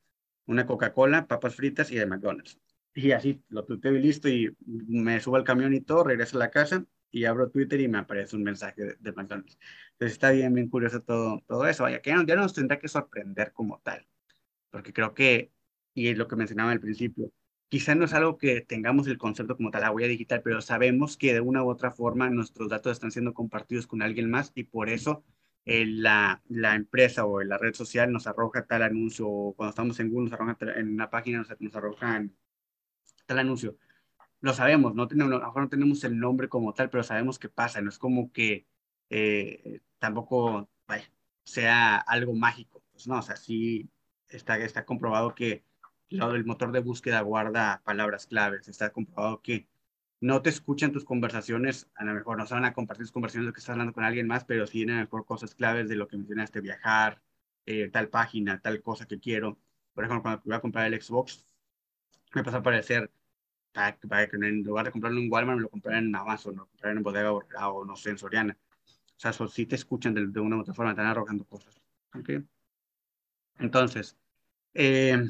una 0.47 0.67
Coca-Cola, 0.67 1.27
papas 1.27 1.57
fritas 1.57 1.91
y 1.91 1.97
de 1.97 2.07
McDonald's. 2.07 2.59
Y 2.95 3.11
así 3.13 3.43
lo 3.49 3.65
tuiteo 3.65 3.95
y 3.95 4.01
listo, 4.01 4.29
y 4.29 4.57
me 4.65 5.21
subo 5.21 5.37
al 5.37 5.45
camión 5.45 5.75
y 5.75 5.81
todo, 5.81 6.05
regreso 6.05 6.37
a 6.37 6.41
la 6.41 6.51
casa 6.51 6.85
y 7.15 7.25
abro 7.27 7.51
Twitter 7.51 7.81
y 7.81 7.89
me 7.89 7.99
aparece 7.99 8.37
un 8.37 8.43
mensaje 8.43 8.97
de, 8.99 9.13
McDonald's. 9.13 9.59
Entonces 9.93 10.15
está 10.15 10.31
bien, 10.33 10.53
bien 10.55 10.69
curioso 10.69 11.01
todo, 11.03 11.41
todo 11.47 11.67
eso. 11.69 11.85
Vaya, 11.85 12.03
que 12.03 12.11
ya, 12.11 12.25
ya 12.27 12.37
nos 12.37 12.55
tendrá 12.55 12.79
que 12.79 12.89
sorprender 12.89 13.53
como 13.53 13.81
tal, 13.81 14.07
porque 14.71 14.93
creo 14.93 15.15
que, 15.15 15.53
y 15.95 16.09
es 16.09 16.19
lo 16.19 16.29
que 16.29 16.37
mencionaba 16.37 16.73
al 16.73 16.81
principio, 16.81 17.33
quizá 17.69 17.95
no 17.95 18.05
es 18.05 18.15
algo 18.15 18.39
que 18.39 18.61
tengamos 18.63 19.07
el 19.07 19.19
concepto 19.19 19.57
como 19.57 19.71
tal, 19.71 19.83
la 19.83 19.93
huella 19.93 20.09
digital, 20.09 20.43
pero 20.43 20.61
sabemos 20.61 21.17
que 21.17 21.33
de 21.35 21.41
una 21.41 21.63
u 21.65 21.71
otra 21.71 21.93
forma 21.93 22.31
nuestros 22.31 22.69
datos 22.69 22.93
están 22.93 23.13
siendo 23.13 23.35
compartidos 23.35 23.87
con 23.87 24.03
alguien 24.03 24.31
más 24.31 24.53
y 24.55 24.65
por 24.65 24.89
eso 24.89 25.25
eh, 25.65 25.87
la, 25.87 26.43
la, 26.49 26.75
empresa 26.75 27.25
o 27.27 27.43
la 27.43 27.59
red 27.59 27.75
social 27.75 28.13
nos 28.13 28.27
arroja 28.27 28.67
tal 28.67 28.83
anuncio, 28.83 29.29
o 29.29 29.55
cuando 29.55 29.71
estamos 29.71 30.01
en 30.01 30.11
Google 30.11 30.31
nos 30.31 30.33
arroja 30.35 30.57
en 30.77 30.89
una 30.93 31.11
página, 31.11 31.39
nos, 31.39 31.49
nos 31.61 31.75
arrojan 31.77 32.35
tal 33.27 33.39
anuncio. 33.39 33.77
Lo 34.41 34.53
sabemos, 34.53 34.95
no 34.95 35.09
tenemos, 35.09 35.33
a 35.33 35.39
lo 35.39 35.47
mejor 35.47 35.63
no 35.63 35.69
tenemos 35.69 36.05
el 36.05 36.19
nombre 36.19 36.49
como 36.49 36.75
tal, 36.75 36.91
pero 36.91 37.03
sabemos 37.03 37.39
qué 37.39 37.49
pasa, 37.49 37.81
no 37.81 37.89
es 37.89 37.99
como 37.99 38.33
que 38.33 38.67
eh, 39.11 39.81
tampoco 39.99 40.69
sea 41.45 41.97
algo 41.99 42.35
mágico. 42.35 42.83
Pues 42.93 43.07
no, 43.07 43.19
o 43.19 43.23
sea, 43.23 43.37
sí 43.37 43.89
está, 44.29 44.59
está 44.59 44.85
comprobado 44.85 45.35
que 45.35 45.65
el 46.11 46.45
motor 46.45 46.73
de 46.73 46.81
búsqueda 46.81 47.21
guarda 47.23 47.83
palabras 47.85 48.27
claves, 48.27 48.69
está 48.69 48.91
comprobado 48.91 49.43
que 49.43 49.69
no 50.21 50.43
te 50.43 50.51
escuchan 50.51 50.93
tus 50.93 51.05
conversaciones, 51.05 51.91
a 51.95 52.05
lo 52.05 52.15
mejor 52.15 52.39
no 52.39 52.47
se 52.47 52.55
van 52.55 52.65
a 52.65 52.73
compartir 52.73 53.05
tus 53.05 53.13
conversaciones 53.13 53.47
lo 53.49 53.53
que 53.53 53.61
estás 53.61 53.73
hablando 53.73 53.93
con 53.93 54.05
alguien 54.05 54.27
más, 54.27 54.45
pero 54.45 54.67
sí 54.67 54.83
a 54.85 54.87
lo 54.87 54.95
mejor 54.95 55.27
cosas 55.27 55.55
claves 55.55 55.89
de 55.89 55.97
lo 55.97 56.09
que 56.09 56.17
mencionaste, 56.17 56.61
viajar, 56.61 57.21
eh, 57.67 57.91
tal 57.91 58.09
página, 58.09 58.61
tal 58.61 58.83
cosa 58.83 59.07
que 59.07 59.21
quiero, 59.21 59.59
Por 59.95 60.05
ejemplo, 60.05 60.23
cuando 60.23 60.43
voy 60.45 60.55
a 60.55 60.61
comprar 60.61 60.87
el 60.93 61.01
Xbox, 61.01 61.45
me 62.35 62.45
pasa 62.45 62.59
a 62.59 62.61
aparecer 62.61 63.11
para, 63.73 64.29
que 64.29 64.37
en 64.37 64.63
lugar 64.63 64.87
de 64.87 64.93
comprarlo 64.93 65.21
en 65.21 65.31
Walmart, 65.33 65.57
me 65.57 65.63
lo 65.63 65.71
compré 65.71 65.99
en 65.99 66.15
Amazon, 66.15 66.57
lo 66.57 66.67
compré 66.67 66.91
en 66.93 67.03
Bodega 67.03 67.33
o 67.33 67.85
no 67.85 67.97
sé, 67.97 68.11
en 68.11 68.19
Soriana. 68.19 68.57
O 69.17 69.21
sea, 69.21 69.33
sí 69.33 69.67
te 69.67 69.77
escuchan 69.77 70.15
de, 70.15 70.41
una 70.41 70.57
u 70.57 70.61
otra 70.61 70.75
forma, 70.75 70.93
están 70.93 71.07
arrojando 71.07 71.45
cosas. 71.45 71.81
¿okay? 72.15 72.45
Entonces, 73.59 74.17
eh, 74.75 75.29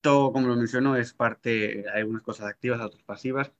todo, 0.00 0.32
como 0.32 0.48
lo 0.48 0.56
menciono, 0.56 0.96
es 0.96 1.12
parte, 1.14 1.84
hay 1.90 2.00
algunas 2.00 2.22
cosas 2.22 2.46
activas, 2.46 2.80
otras 2.80 3.02
pasivas. 3.04 3.52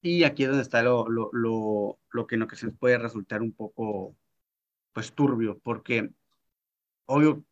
Y 0.00 0.24
aquí 0.24 0.44
es 0.44 0.48
donde 0.50 0.62
está 0.62 0.82
lo, 0.82 1.08
lo, 1.08 1.30
lo, 1.32 2.00
lo 2.10 2.26
que, 2.26 2.38
que 2.48 2.56
se 2.56 2.70
puede 2.72 2.98
resultar 2.98 3.42
un 3.42 3.52
poco, 3.52 4.16
pues, 4.92 5.12
turbio, 5.14 5.58
porque, 5.60 6.10
obvio, 7.06 7.44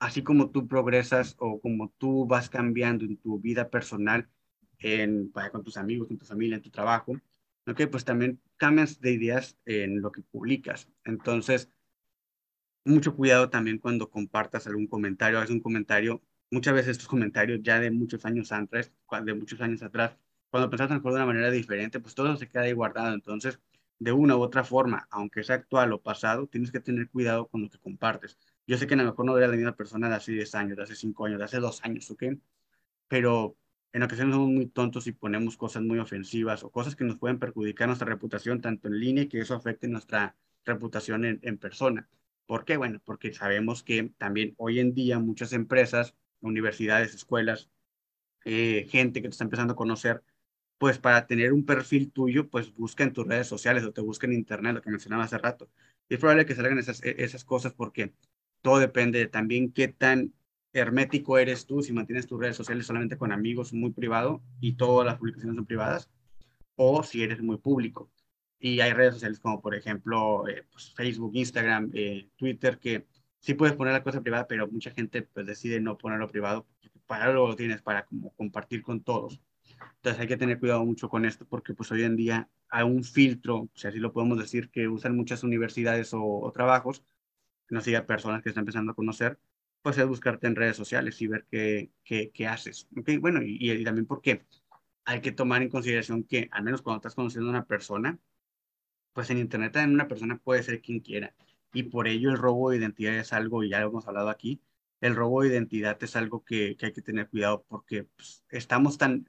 así 0.00 0.22
como 0.24 0.50
tú 0.50 0.66
progresas 0.68 1.36
o 1.38 1.60
como 1.60 1.90
tú 1.98 2.26
vas 2.26 2.50
cambiando 2.50 3.04
en 3.04 3.16
tu 3.18 3.38
vida 3.40 3.70
personal, 3.70 4.28
en, 4.78 5.30
con 5.52 5.62
tus 5.64 5.76
amigos, 5.76 6.08
con 6.08 6.18
tu 6.18 6.26
familia, 6.26 6.56
en 6.56 6.62
tu 6.62 6.70
trabajo, 6.70 7.12
¿ok? 7.66 7.82
Pues 7.90 8.04
también 8.04 8.40
cambias 8.56 9.00
de 9.00 9.12
ideas 9.12 9.58
en 9.66 10.00
lo 10.02 10.10
que 10.12 10.22
publicas. 10.22 10.88
Entonces, 11.04 11.70
mucho 12.84 13.14
cuidado 13.16 13.50
también 13.50 13.78
cuando 13.78 14.10
compartas 14.10 14.66
algún 14.66 14.86
comentario, 14.86 15.38
haces 15.38 15.50
un 15.50 15.60
comentario, 15.60 16.22
muchas 16.50 16.74
veces 16.74 16.92
estos 16.92 17.08
comentarios 17.08 17.60
ya 17.62 17.78
de 17.80 17.90
muchos 17.90 18.24
años 18.24 18.52
atrás, 18.52 18.92
de 19.24 19.34
muchos 19.34 19.60
años 19.60 19.82
atrás, 19.82 20.16
cuando 20.50 20.70
pensaste 20.70 20.94
de 20.94 21.08
una 21.08 21.26
manera 21.26 21.50
diferente, 21.50 22.00
pues 22.00 22.14
todo 22.14 22.36
se 22.36 22.48
queda 22.48 22.62
ahí 22.62 22.72
guardado. 22.72 23.14
Entonces, 23.14 23.60
de 23.98 24.12
una 24.12 24.36
u 24.36 24.40
otra 24.42 24.64
forma, 24.64 25.06
aunque 25.10 25.44
sea 25.44 25.56
actual 25.56 25.92
o 25.92 26.02
pasado, 26.02 26.46
tienes 26.48 26.72
que 26.72 26.80
tener 26.80 27.08
cuidado 27.10 27.48
con 27.48 27.62
lo 27.62 27.70
que 27.70 27.78
compartes. 27.78 28.38
Yo 28.70 28.78
sé 28.78 28.86
que 28.86 28.94
a 28.94 28.96
lo 28.98 29.04
mejor 29.04 29.26
no 29.26 29.36
era 29.36 29.48
la 29.48 29.56
misma 29.56 29.74
persona 29.74 30.08
de 30.08 30.14
hace 30.14 30.30
10 30.30 30.54
años, 30.54 30.76
de 30.76 30.84
hace 30.84 30.94
5 30.94 31.26
años, 31.26 31.38
de 31.40 31.44
hace 31.44 31.58
2 31.58 31.82
años, 31.82 32.08
¿ok? 32.12 32.22
Pero 33.08 33.56
en 33.92 34.04
ocasiones 34.04 34.32
somos 34.32 34.48
muy 34.48 34.66
tontos 34.68 35.08
y 35.08 35.12
ponemos 35.12 35.56
cosas 35.56 35.82
muy 35.82 35.98
ofensivas 35.98 36.62
o 36.62 36.70
cosas 36.70 36.94
que 36.94 37.02
nos 37.02 37.18
pueden 37.18 37.40
perjudicar 37.40 37.88
nuestra 37.88 38.06
reputación 38.08 38.60
tanto 38.60 38.86
en 38.86 39.00
línea 39.00 39.24
y 39.24 39.28
que 39.28 39.40
eso 39.40 39.56
afecte 39.56 39.88
nuestra 39.88 40.36
reputación 40.64 41.24
en, 41.24 41.40
en 41.42 41.58
persona. 41.58 42.08
¿Por 42.46 42.64
qué? 42.64 42.76
Bueno, 42.76 43.00
porque 43.04 43.32
sabemos 43.34 43.82
que 43.82 44.12
también 44.18 44.54
hoy 44.56 44.78
en 44.78 44.94
día 44.94 45.18
muchas 45.18 45.52
empresas, 45.52 46.14
universidades, 46.40 47.12
escuelas, 47.12 47.70
eh, 48.44 48.86
gente 48.88 49.20
que 49.20 49.28
te 49.28 49.32
está 49.32 49.44
empezando 49.44 49.72
a 49.72 49.76
conocer, 49.76 50.22
pues 50.78 50.98
para 50.98 51.26
tener 51.26 51.52
un 51.52 51.66
perfil 51.66 52.12
tuyo, 52.12 52.48
pues 52.48 52.72
busca 52.74 53.02
en 53.04 53.12
tus 53.12 53.26
redes 53.26 53.48
sociales 53.48 53.84
o 53.84 53.92
te 53.92 54.00
busca 54.00 54.26
en 54.28 54.34
internet, 54.34 54.74
lo 54.76 54.82
que 54.82 54.90
mencionaba 54.90 55.24
hace 55.24 55.38
rato. 55.38 55.68
Y 56.08 56.14
es 56.14 56.20
probable 56.20 56.46
que 56.46 56.54
salgan 56.54 56.78
esas, 56.78 57.02
e, 57.02 57.16
esas 57.24 57.44
cosas 57.44 57.72
porque 57.74 58.14
todo 58.62 58.78
depende 58.78 59.18
de 59.18 59.26
también 59.26 59.72
qué 59.72 59.88
tan 59.88 60.32
hermético 60.72 61.38
eres 61.38 61.66
tú 61.66 61.82
si 61.82 61.92
mantienes 61.92 62.26
tus 62.26 62.38
redes 62.40 62.56
sociales 62.56 62.86
solamente 62.86 63.16
con 63.16 63.32
amigos 63.32 63.72
muy 63.72 63.90
privado 63.90 64.42
y 64.60 64.74
todas 64.74 65.06
las 65.06 65.18
publicaciones 65.18 65.56
son 65.56 65.66
privadas, 65.66 66.10
o 66.76 67.02
si 67.02 67.22
eres 67.22 67.42
muy 67.42 67.58
público. 67.58 68.10
Y 68.58 68.80
hay 68.80 68.92
redes 68.92 69.14
sociales 69.14 69.40
como 69.40 69.60
por 69.60 69.74
ejemplo 69.74 70.46
eh, 70.48 70.64
pues, 70.70 70.92
Facebook, 70.94 71.32
Instagram, 71.34 71.90
eh, 71.94 72.28
Twitter, 72.36 72.78
que 72.78 73.06
sí 73.38 73.54
puedes 73.54 73.74
poner 73.74 73.94
la 73.94 74.02
cosa 74.02 74.20
privada, 74.20 74.46
pero 74.46 74.68
mucha 74.68 74.90
gente 74.90 75.22
pues 75.22 75.46
decide 75.46 75.80
no 75.80 75.98
ponerlo 75.98 76.28
privado, 76.28 76.66
para 77.06 77.24
algo 77.24 77.48
lo 77.48 77.56
tienes, 77.56 77.82
para 77.82 78.04
como 78.04 78.32
compartir 78.34 78.82
con 78.82 79.02
todos. 79.02 79.40
Entonces 79.96 80.20
hay 80.20 80.28
que 80.28 80.36
tener 80.36 80.58
cuidado 80.60 80.84
mucho 80.84 81.08
con 81.08 81.24
esto, 81.24 81.46
porque 81.46 81.74
pues 81.74 81.90
hoy 81.90 82.04
en 82.04 82.16
día 82.16 82.48
hay 82.68 82.84
un 82.84 83.02
filtro, 83.02 83.68
si 83.74 83.88
así 83.88 83.98
lo 83.98 84.12
podemos 84.12 84.38
decir, 84.38 84.70
que 84.70 84.88
usan 84.88 85.16
muchas 85.16 85.42
universidades 85.42 86.10
o 86.12 86.50
trabajos, 86.54 87.02
no 87.70 87.80
siga 87.80 88.06
personas 88.06 88.42
que 88.42 88.50
están 88.50 88.62
empezando 88.62 88.92
a 88.92 88.94
conocer, 88.94 89.38
pues 89.82 89.98
es 89.98 90.06
buscarte 90.06 90.46
en 90.46 90.56
redes 90.56 90.76
sociales 90.76 91.20
y 91.22 91.26
ver 91.28 91.46
qué, 91.50 91.90
qué, 92.04 92.46
haces. 92.46 92.88
¿okay? 92.98 93.18
Bueno, 93.18 93.42
y, 93.42 93.70
y, 93.70 93.84
también 93.84 94.06
porque 94.06 94.44
hay 95.04 95.20
que 95.20 95.32
tomar 95.32 95.62
en 95.62 95.70
consideración 95.70 96.24
que, 96.24 96.48
al 96.52 96.64
menos 96.64 96.82
cuando 96.82 96.98
estás 96.98 97.14
conociendo 97.14 97.48
a 97.48 97.52
una 97.52 97.66
persona, 97.66 98.18
pues 99.12 99.30
en 99.30 99.38
Internet 99.38 99.72
también 99.72 99.94
una 99.94 100.08
persona 100.08 100.38
puede 100.38 100.62
ser 100.62 100.80
quien 100.82 101.00
quiera. 101.00 101.34
Y 101.72 101.84
por 101.84 102.08
ello 102.08 102.30
el 102.30 102.38
robo 102.38 102.70
de 102.70 102.78
identidad 102.78 103.16
es 103.16 103.32
algo, 103.32 103.64
y 103.64 103.70
ya 103.70 103.80
lo 103.80 103.88
hemos 103.88 104.06
hablado 104.08 104.28
aquí, 104.30 104.60
el 105.00 105.16
robo 105.16 105.42
de 105.42 105.48
identidad 105.48 106.02
es 106.02 106.16
algo 106.16 106.44
que, 106.44 106.76
que 106.76 106.86
hay 106.86 106.92
que 106.92 107.02
tener 107.02 107.28
cuidado 107.28 107.64
porque 107.68 108.04
pues, 108.04 108.44
estamos 108.50 108.98
tan 108.98 109.28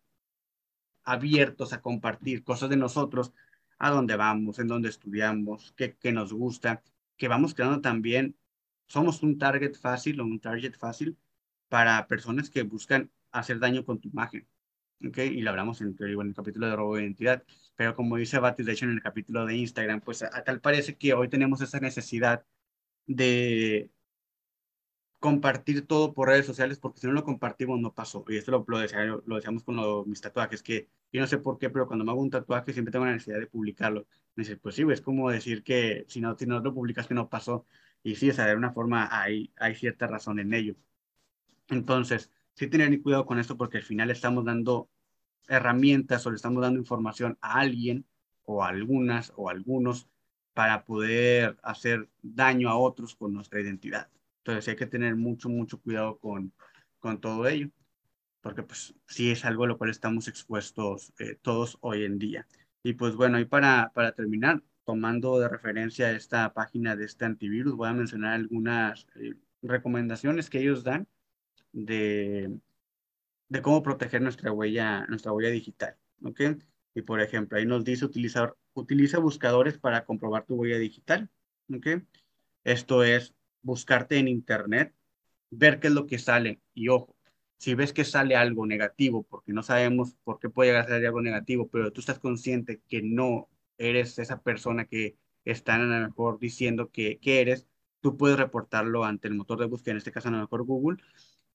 abiertos 1.03 1.74
a 1.74 1.81
compartir 1.81 2.43
cosas 2.43 2.69
de 2.69 2.77
nosotros, 2.77 3.33
a 3.77 3.89
dónde 3.89 4.15
vamos, 4.15 4.60
en 4.60 4.67
dónde 4.67 4.89
estudiamos, 4.89 5.74
qué, 5.75 5.95
qué 5.98 6.12
nos 6.12 6.33
gusta, 6.33 6.83
que 7.22 7.28
vamos 7.28 7.54
creando 7.54 7.82
también 7.82 8.36
somos 8.88 9.22
un 9.22 9.38
target 9.38 9.75
fácil 9.75 10.20
o 10.20 10.25
un 10.25 10.40
target 10.40 10.74
fácil 10.75 11.20
para 11.70 12.08
personas 12.08 12.50
que 12.50 12.63
buscan 12.63 13.12
hacer 13.32 13.60
daño 13.60 13.86
con 13.86 14.00
tu 14.01 14.10
imagen. 14.10 14.48
¿okay? 15.08 15.28
Y 15.28 15.42
lo 15.42 15.51
hablamos 15.51 15.82
en, 15.82 15.96
en, 16.00 16.28
el 16.28 16.34
capítulo 16.34 16.66
de 16.68 16.75
robo 16.75 16.96
de 16.96 17.04
identidad. 17.04 17.44
Pero 17.75 17.96
como 17.96 18.18
dice 18.18 18.40
Batis, 18.40 18.66
de 18.66 18.72
hecho, 18.72 18.86
en 18.86 18.94
el 18.94 19.04
capítulo 19.04 19.46
de 19.46 19.56
Instagram, 19.56 20.01
pues 20.01 20.24
a, 20.24 20.44
tal 20.44 20.62
parece 20.62 20.98
que 20.98 21.13
hoy 21.13 21.30
tenemos 21.30 21.62
esa 21.62 21.80
necesidad 21.80 22.44
de 23.06 23.92
compartir 25.20 25.86
todo 25.86 26.13
por 26.16 26.30
redes 26.30 26.48
sociales, 26.48 26.80
porque 26.80 27.01
si 27.01 27.06
no 27.06 27.13
lo 27.13 27.24
compartimos 27.24 27.80
no 27.80 27.94
pasó. 27.94 28.25
Y 28.30 28.38
esto 28.38 28.50
lo, 28.50 28.66
lo, 28.68 29.24
lo 29.28 29.36
decíamos 29.36 29.63
con 29.63 29.75
los, 29.75 30.08
mis 30.08 30.22
tatuajes, 30.22 30.63
que 30.63 30.90
yo 31.12 31.22
no 31.22 31.27
sé 31.27 31.38
por 31.38 31.58
qué, 31.58 31.70
pero 31.70 31.88
cuando 31.88 32.06
me 32.06 32.12
hago 32.12 32.22
un 32.22 32.30
tatuaje 32.30 32.74
siempre 32.74 32.91
tengo 32.91 33.06
la 33.06 33.13
necesidad 33.13 33.39
de 33.39 33.48
publicarlo. 33.48 34.08
Me 34.36 34.44
dice, 34.44 34.58
pues 34.58 34.75
sí, 34.75 34.84
es 34.91 35.01
como 35.01 35.30
decir 35.30 35.63
que 35.63 36.06
si 36.08 36.22
no, 36.22 36.38
si 36.38 36.46
no 36.46 36.60
lo 36.60 36.74
publicas 36.74 37.08
que 37.08 37.13
no 37.13 37.30
pasó. 37.30 37.65
Y 38.03 38.15
sí, 38.15 38.30
o 38.30 38.34
sea, 38.34 38.46
de 38.46 38.51
alguna 38.51 38.72
forma 38.72 39.10
hay, 39.12 39.51
hay 39.58 39.75
cierta 39.75 40.08
razón 40.08 40.39
en 40.39 40.53
ello. 40.53 40.75
Entonces, 41.70 42.32
sí 42.53 42.68
tener 42.68 43.01
cuidado 43.01 43.25
con 43.25 43.39
esto 43.39 43.58
porque 43.58 43.77
al 43.77 43.84
final 43.84 44.12
estamos 44.12 44.46
dando 44.46 44.89
herramientas 45.48 46.25
o 46.25 46.32
le 46.32 46.38
estamos 46.38 46.62
dando 46.62 46.80
información 46.80 47.38
a 47.41 47.60
alguien 47.60 48.06
o 48.44 48.63
a 48.63 48.70
algunas 48.70 49.34
o 49.36 49.50
a 49.50 49.51
algunos 49.53 50.08
para 50.53 50.86
poder 50.86 51.58
hacer 51.63 52.10
daño 52.22 52.70
a 52.70 52.77
otros 52.77 53.15
con 53.15 53.34
nuestra 53.34 53.62
identidad. 53.62 54.10
Entonces 54.39 54.68
hay 54.70 54.75
que 54.75 54.88
tener 54.88 55.15
mucho, 55.15 55.50
mucho 55.50 55.80
cuidado 55.82 56.18
con, 56.20 56.53
con 57.00 57.20
todo 57.22 57.48
ello, 57.48 57.70
porque 58.41 58.63
pues 58.63 58.93
sí 59.07 59.31
es 59.31 59.45
algo 59.45 59.63
a 59.63 59.67
lo 59.67 59.77
cual 59.77 59.89
estamos 59.89 60.27
expuestos 60.27 61.13
eh, 61.19 61.36
todos 61.41 61.77
hoy 61.81 62.03
en 62.03 62.19
día. 62.19 62.48
Y 62.83 62.93
pues 62.93 63.15
bueno, 63.15 63.39
y 63.39 63.45
para, 63.45 63.91
para 63.93 64.13
terminar, 64.13 64.63
tomando 64.83 65.39
de 65.39 65.48
referencia 65.48 66.12
esta 66.12 66.53
página 66.53 66.95
de 66.95 67.05
este 67.05 67.25
antivirus, 67.25 67.75
voy 67.75 67.89
a 67.89 67.93
mencionar 67.93 68.33
algunas 68.33 69.07
eh, 69.15 69.36
recomendaciones 69.62 70.50
que 70.50 70.60
ellos 70.60 70.83
dan 70.83 71.07
de, 71.71 72.60
de 73.50 73.62
cómo 73.62 73.83
proteger 73.83 74.21
nuestra 74.21 74.51
huella, 74.51 75.05
nuestra 75.07 75.31
huella 75.31 75.50
digital. 75.50 75.95
¿ok? 76.24 76.41
Y 76.95 77.03
por 77.03 77.21
ejemplo, 77.21 77.57
ahí 77.57 77.65
nos 77.65 77.83
dice 77.83 78.05
utilizar, 78.05 78.55
utiliza 78.74 79.19
buscadores 79.19 79.77
para 79.77 80.03
comprobar 80.05 80.45
tu 80.45 80.55
huella 80.55 80.77
digital. 80.77 81.29
¿ok? 81.74 82.03
Esto 82.63 83.03
es 83.03 83.36
buscarte 83.62 84.17
en 84.17 84.27
Internet, 84.27 84.93
ver 85.51 85.79
qué 85.79 85.88
es 85.88 85.93
lo 85.93 86.07
que 86.07 86.17
sale. 86.17 86.62
Y 86.74 86.89
ojo, 86.89 87.15
si 87.62 87.75
ves 87.75 87.94
que 87.94 88.06
sale 88.06 88.36
algo 88.36 88.65
negativo, 88.65 89.22
porque 89.22 89.53
no 89.53 89.62
sabemos 89.62 90.15
por 90.24 90.39
qué 90.39 90.50
puede 90.50 90.72
llegar 90.72 90.86
a 90.86 90.89
salir 90.89 91.06
algo 91.06 91.22
negativo, 91.22 91.70
pero 91.70 91.91
tú 91.94 92.01
estás 92.01 92.18
consciente 92.18 92.82
que 92.88 93.03
no 93.03 93.50
eres 93.77 94.18
esa 94.18 94.41
persona 94.41 94.86
que 94.86 95.15
están 95.46 95.82
a 95.82 96.00
lo 96.00 96.08
mejor 96.08 96.39
diciendo 96.39 96.89
que, 96.89 97.20
que 97.20 97.39
eres, 97.39 97.68
tú 98.00 98.18
puedes 98.18 98.39
reportarlo 98.39 99.06
ante 99.06 99.27
el 99.27 99.36
motor 99.36 99.60
de 99.60 99.68
búsqueda, 99.68 99.91
en 99.91 99.98
este 99.98 100.12
caso 100.12 100.30
a 100.30 100.32
lo 100.32 100.39
mejor 100.39 100.63
Google, 100.63 100.98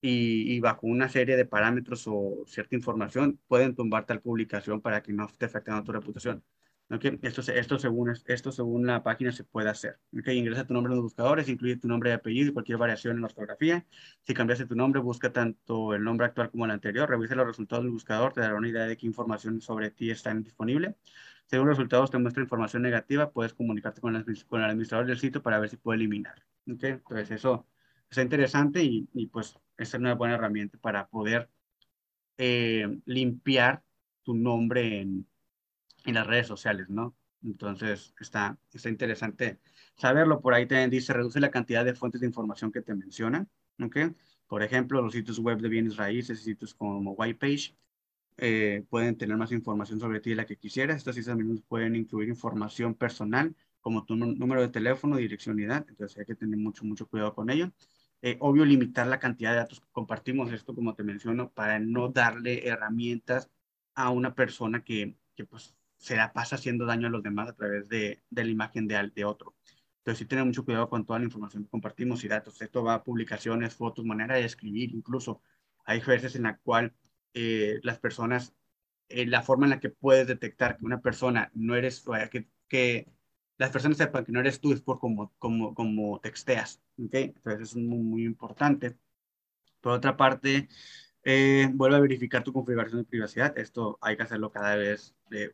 y, 0.01 0.61
bajo 0.61 0.87
una 0.87 1.09
serie 1.09 1.37
de 1.37 1.45
parámetros 1.45 2.05
o 2.07 2.45
cierta 2.47 2.77
información 2.77 3.41
pueden 3.49 3.75
tumbar 3.75 4.07
tal 4.07 4.21
publicación 4.21 4.81
para 4.81 5.03
que 5.03 5.13
no 5.13 5.27
esté 5.27 5.47
afectando 5.47 5.83
tu 5.83 5.91
reputación. 5.91 6.45
Okay. 6.89 7.19
Esto, 7.23 7.41
esto, 7.53 7.79
según, 7.81 8.15
esto 8.27 8.53
según 8.53 8.87
la 8.87 9.03
página 9.03 9.33
se 9.33 9.43
puede 9.43 9.69
hacer. 9.69 9.99
Okay. 10.17 10.39
Ingresa 10.39 10.67
tu 10.67 10.73
nombre 10.73 10.93
en 10.93 10.97
los 10.99 11.05
buscadores, 11.05 11.49
incluye 11.49 11.77
tu 11.77 11.89
nombre 11.89 12.11
y 12.11 12.13
apellido 12.13 12.51
y 12.51 12.53
cualquier 12.53 12.79
variación 12.79 13.17
en 13.17 13.23
la 13.23 13.27
ortografía. 13.27 13.85
Si 14.23 14.35
cambiaste 14.35 14.67
tu 14.67 14.77
nombre, 14.77 15.01
busca 15.01 15.33
tanto 15.33 15.95
el 15.95 16.05
nombre 16.05 16.27
actual 16.27 16.51
como 16.51 16.65
el 16.65 16.71
anterior. 16.71 17.09
Revisa 17.09 17.35
los 17.35 17.47
resultados 17.47 17.85
del 17.85 17.93
buscador, 17.93 18.33
te 18.33 18.41
dará 18.41 18.55
una 18.55 18.69
idea 18.69 18.87
de 18.87 18.97
qué 18.97 19.07
información 19.07 19.61
sobre 19.61 19.91
ti 19.91 20.11
está 20.11 20.33
disponible. 20.35 20.97
Según 21.47 21.67
los 21.69 21.77
resultados 21.77 22.11
te 22.11 22.19
muestra 22.19 22.43
información 22.43 22.83
negativa, 22.83 23.31
puedes 23.31 23.55
comunicarte 23.55 24.01
con 24.01 24.15
el, 24.15 24.25
con 24.47 24.61
el 24.61 24.67
administrador 24.67 25.07
del 25.07 25.19
sitio 25.19 25.43
para 25.43 25.59
ver 25.59 25.71
si 25.71 25.77
puede 25.77 25.97
eliminar. 25.97 26.45
¿okay? 26.73 26.93
Entonces 26.93 27.31
eso 27.33 27.67
es 28.11 28.19
interesante 28.19 28.83
y, 28.83 29.09
y, 29.13 29.27
pues 29.27 29.59
es 29.77 29.95
una 29.95 30.15
buena 30.15 30.35
herramienta 30.35 30.79
para 30.79 31.09
poder 31.09 31.51
eh, 32.39 33.01
limpiar 33.07 33.83
tu 34.23 34.35
nombre 34.35 35.01
en, 35.01 35.27
en, 36.07 36.15
las 36.15 36.27
redes 36.27 36.47
sociales, 36.47 36.89
¿no? 36.89 37.17
Entonces 37.43 38.15
está, 38.21 38.59
está 38.73 38.89
interesante 38.89 39.61
saberlo. 39.97 40.41
Por 40.41 40.55
ahí 40.55 40.67
también 40.67 40.91
dice, 40.91 41.13
reduce 41.13 41.41
la 41.41 41.51
cantidad 41.51 41.85
de 41.85 41.95
fuentes 41.95 42.21
de 42.21 42.27
información 42.27 42.73
que 42.73 42.83
te 42.83 42.95
mencionan, 42.95 43.49
¿ok? 43.83 43.97
Por 44.47 44.63
ejemplo, 44.63 45.03
los 45.03 45.13
sitios 45.13 45.39
web 45.39 45.59
de 45.61 45.69
bienes 45.69 45.97
raíces, 45.97 46.43
sitios 46.43 46.75
como 46.75 47.13
Whitepage, 47.13 47.77
eh, 48.39 48.85
pueden 48.91 49.17
tener 49.17 49.37
más 49.37 49.53
información 49.53 49.99
sobre 49.99 50.21
ti 50.21 50.31
de 50.31 50.37
la 50.37 50.47
que 50.47 50.57
quisieras. 50.57 50.99
Estos 50.99 51.25
también 51.25 51.63
pueden 51.69 51.97
incluir 51.97 52.29
información 52.29 52.95
personal, 52.95 53.55
como 53.81 54.05
tu 54.05 54.17
número 54.17 54.61
de 54.61 54.69
teléfono, 54.69 55.17
dirección 55.17 55.59
y 55.59 55.65
edad. 55.65 55.87
Entonces 55.89 56.19
hay 56.19 56.27
que 56.27 56.35
tener 56.35 56.59
mucho, 56.59 56.85
mucho 56.85 57.07
cuidado 57.09 57.35
con 57.35 57.51
ello. 57.51 57.73
eh, 58.23 58.37
obvio, 58.41 58.65
limitar 58.65 59.07
la 59.07 59.19
cantidad 59.19 59.53
de 59.53 59.59
datos 59.59 59.81
que 59.81 59.87
compartimos, 59.93 60.53
esto 60.53 60.75
como 60.75 60.95
te 60.95 61.03
menciono, 61.05 61.51
para 61.53 61.79
no 61.79 62.09
darle 62.09 62.67
herramientas 62.67 63.51
a 63.95 64.11
una 64.11 64.35
persona 64.35 64.83
que, 64.85 65.17
que 65.37 65.45
pues, 65.45 65.75
se 65.97 66.17
la 66.17 66.33
pasa 66.33 66.57
haciendo 66.57 66.87
daño 66.87 67.07
a 67.09 67.11
los 67.11 67.23
demás 67.23 67.49
a 67.49 67.55
través 67.55 67.89
de, 67.89 68.23
de 68.31 68.45
la 68.45 68.51
imagen 68.51 68.87
de, 68.87 69.11
de 69.15 69.25
otro. 69.25 69.55
Entonces, 69.99 70.21
sí 70.21 70.27
tener 70.27 70.45
mucho 70.45 70.65
cuidado 70.65 70.89
con 70.89 71.05
toda 71.05 71.19
la 71.19 71.25
información 71.25 71.65
que 71.65 71.71
compartimos 71.71 72.23
y 72.23 72.29
datos. 72.29 72.63
Esto 72.63 72.85
va 72.85 72.95
a 72.95 73.03
publicaciones, 73.03 73.75
fotos, 73.75 74.05
manera 74.05 74.37
de 74.37 74.45
escribir, 74.45 74.95
incluso. 74.95 75.43
Hay 75.85 76.01
veces 76.01 76.37
en 76.37 76.45
la 76.45 76.59
cual 76.59 76.95
eh, 77.35 77.81
las 77.83 77.99
personas, 77.99 78.55
eh, 79.09 79.27
la 79.27 79.43
forma 79.43 79.67
en 79.67 79.71
la 79.71 79.81
que 79.81 79.91
puedes 79.91 80.29
detectar 80.29 80.77
que 80.77 80.85
una 80.85 81.01
persona 81.01 81.51
no 81.55 81.75
eres, 81.75 82.05
que, 82.31 82.49
que 82.69 83.09
las 83.59 83.71
personas 83.71 83.99
sepan 83.99 84.25
que 84.25 84.31
no 84.31 84.39
eres 84.39 84.61
tú 84.61 84.73
es 84.73 84.81
por 84.81 85.01
cómo 85.01 85.33
como, 85.39 85.75
como 85.75 86.21
texteas. 86.21 86.81
¿okay? 87.05 87.33
Entonces, 87.37 87.71
es 87.71 87.77
muy, 87.77 87.99
muy 87.99 88.25
importante. 88.25 88.97
Por 89.81 89.93
otra 89.93 90.17
parte, 90.17 90.69
eh, 91.29 91.69
vuelve 91.75 91.97
a 91.97 92.01
verificar 92.01 92.45
tu 92.45 92.53
configuración 92.53 93.03
de 93.03 93.09
privacidad. 93.09 93.59
Esto 93.59 93.99
hay 94.01 94.17
que 94.17 94.23
hacerlo 94.23 94.53
cada 94.53 94.77
vez, 94.77 95.17
eh, 95.33 95.53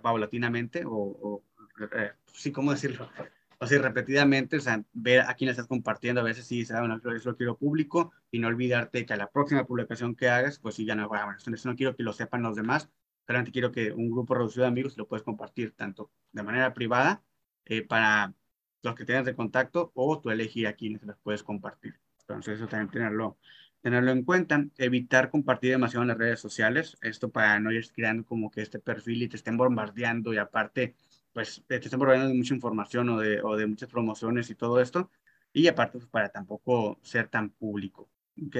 paulatinamente 0.00 0.84
o, 0.86 0.90
o 0.92 1.44
eh, 1.92 2.12
sí, 2.32 2.52
¿cómo 2.52 2.72
decirlo? 2.72 3.10
O 3.58 3.66
sea, 3.66 3.80
repetidamente, 3.82 4.56
o 4.56 4.60
sea, 4.60 4.82
ver 4.94 5.20
a 5.20 5.34
quién 5.34 5.50
estás 5.50 5.66
compartiendo, 5.66 6.22
a 6.22 6.24
veces 6.24 6.46
sí, 6.46 6.64
bueno, 6.70 7.00
eso 7.14 7.30
lo 7.30 7.36
quiero 7.36 7.58
público 7.58 8.12
y 8.30 8.38
no 8.38 8.48
olvidarte 8.48 9.04
que 9.04 9.12
a 9.12 9.16
la 9.18 9.30
próxima 9.30 9.66
publicación 9.66 10.16
que 10.16 10.30
hagas, 10.30 10.58
pues 10.58 10.74
sí, 10.76 10.86
ya 10.86 10.94
no, 10.94 11.06
bueno, 11.06 11.36
eso 11.36 11.68
no 11.68 11.76
quiero 11.76 11.94
que 11.94 12.02
lo 12.02 12.14
sepan 12.14 12.42
los 12.42 12.56
demás, 12.56 12.88
solamente 13.26 13.52
quiero 13.52 13.70
que 13.70 13.92
un 13.92 14.10
grupo 14.10 14.34
reducido 14.34 14.62
de 14.62 14.68
amigos 14.68 14.96
lo 14.96 15.06
puedes 15.06 15.22
compartir 15.22 15.72
tanto 15.72 16.10
de 16.32 16.42
manera 16.42 16.72
privada 16.72 17.22
eh, 17.66 17.82
para 17.82 18.34
los 18.82 18.94
que 18.94 19.04
tengas 19.04 19.26
de 19.26 19.36
contacto 19.36 19.92
o 19.94 20.18
tú 20.18 20.30
elegir 20.30 20.66
a 20.66 20.72
quiénes 20.72 21.02
las 21.02 21.18
puedes 21.18 21.42
compartir. 21.42 22.00
Entonces, 22.20 22.56
eso 22.56 22.66
también 22.66 22.90
tenerlo, 22.90 23.36
tenerlo 23.82 24.12
en 24.12 24.24
cuenta. 24.24 24.64
Evitar 24.78 25.30
compartir 25.30 25.72
demasiado 25.72 26.02
en 26.02 26.08
las 26.08 26.18
redes 26.18 26.40
sociales, 26.40 26.96
esto 27.02 27.30
para 27.30 27.60
no 27.60 27.72
ir 27.72 27.90
creando 27.92 28.24
como 28.24 28.50
que 28.50 28.62
este 28.62 28.78
perfil 28.80 29.22
y 29.22 29.28
te 29.28 29.36
estén 29.36 29.56
bombardeando 29.56 30.32
y 30.32 30.38
aparte 30.38 30.96
pues 31.32 31.64
te 31.66 31.76
están 31.76 32.00
proveendo 32.00 32.34
mucha 32.34 32.54
información 32.54 33.08
o 33.10 33.18
de, 33.20 33.40
o 33.42 33.56
de 33.56 33.66
muchas 33.66 33.88
promociones 33.88 34.50
y 34.50 34.54
todo 34.54 34.80
esto, 34.80 35.10
y 35.52 35.66
aparte 35.68 35.98
pues, 35.98 36.10
para 36.10 36.28
tampoco 36.30 36.98
ser 37.02 37.28
tan 37.28 37.50
público, 37.50 38.10
¿ok? 38.46 38.56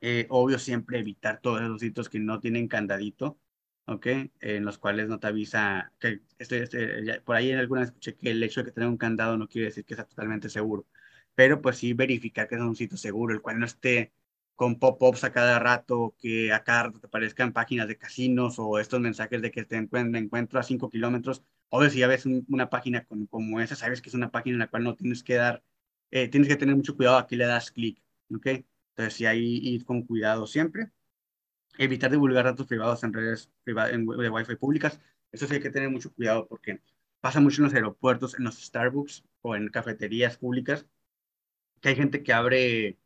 Eh, 0.00 0.26
obvio 0.28 0.58
siempre 0.58 0.98
evitar 0.98 1.40
todos 1.40 1.62
esos 1.62 1.80
sitios 1.80 2.08
que 2.10 2.18
no 2.18 2.38
tienen 2.40 2.68
candadito, 2.68 3.38
¿ok? 3.86 4.06
en 4.40 4.64
los 4.64 4.78
cuales 4.78 5.08
no 5.08 5.18
te 5.18 5.26
avisa, 5.28 5.92
que 5.98 6.22
estoy, 6.38 6.58
este, 6.58 7.20
por 7.22 7.36
ahí 7.36 7.50
en 7.50 7.58
alguna 7.58 7.84
escuché 7.84 8.14
que 8.16 8.30
el 8.30 8.42
hecho 8.42 8.60
de 8.60 8.66
que 8.66 8.72
tenga 8.72 8.88
un 8.88 8.98
candado 8.98 9.36
no 9.38 9.48
quiere 9.48 9.66
decir 9.68 9.84
que 9.84 9.94
sea 9.94 10.04
totalmente 10.04 10.48
seguro, 10.50 10.86
pero 11.34 11.60
pues 11.62 11.78
sí 11.78 11.92
verificar 11.94 12.48
que 12.48 12.56
es 12.56 12.60
un 12.60 12.76
sitio 12.76 12.96
seguro, 12.96 13.34
el 13.34 13.42
cual 13.42 13.58
no 13.58 13.66
esté 13.66 14.12
con 14.54 14.78
pop-ups 14.78 15.24
a 15.24 15.32
cada 15.32 15.58
rato, 15.58 16.14
que 16.18 16.52
a 16.52 16.62
cada 16.64 16.84
rato 16.84 17.00
te 17.00 17.06
aparezcan 17.08 17.52
páginas 17.52 17.88
de 17.88 17.98
casinos 17.98 18.56
o 18.58 18.78
estos 18.78 19.00
mensajes 19.00 19.42
de 19.42 19.50
que 19.50 19.64
te 19.64 19.76
encuentro, 19.76 20.18
encuentro 20.18 20.60
a 20.60 20.62
5 20.62 20.90
kilómetros. 20.90 21.42
Obvio, 21.70 21.90
si 21.90 21.98
ya 21.98 22.06
ves 22.06 22.24
una 22.26 22.70
página 22.70 23.04
como 23.30 23.60
esa, 23.60 23.74
sabes 23.74 24.00
que 24.00 24.08
es 24.10 24.14
una 24.14 24.30
página 24.30 24.54
en 24.54 24.60
la 24.60 24.68
cual 24.68 24.84
no 24.84 24.94
tienes 24.94 25.24
que 25.24 25.34
dar, 25.34 25.62
eh, 26.10 26.28
tienes 26.28 26.48
que 26.48 26.56
tener 26.56 26.76
mucho 26.76 26.96
cuidado 26.96 27.18
a 27.18 27.26
qué 27.26 27.36
le 27.36 27.46
das 27.46 27.70
clic, 27.72 28.00
¿ok? 28.34 28.46
Entonces, 28.90 29.14
sí, 29.14 29.26
ahí 29.26 29.58
ir 29.58 29.84
con 29.84 30.02
cuidado 30.02 30.46
siempre. 30.46 30.90
Evitar 31.78 32.10
divulgar 32.10 32.44
datos 32.44 32.66
privados 32.66 33.02
en 33.04 33.12
redes 33.12 33.50
privadas, 33.64 33.92
en, 33.92 34.06
de 34.06 34.30
Wi-Fi 34.30 34.56
públicas. 34.56 35.00
Eso 35.32 35.46
sí 35.46 35.54
hay 35.54 35.60
que 35.60 35.70
tener 35.70 35.90
mucho 35.90 36.12
cuidado 36.14 36.46
porque 36.46 36.80
pasa 37.20 37.40
mucho 37.40 37.60
en 37.62 37.64
los 37.64 37.74
aeropuertos, 37.74 38.38
en 38.38 38.44
los 38.44 38.56
Starbucks 38.62 39.24
o 39.42 39.56
en 39.56 39.68
cafeterías 39.68 40.36
públicas, 40.36 40.86
que 41.84 41.90
hay 41.90 41.96
gente 41.96 42.22
que 42.22 42.32
abre 42.32 42.98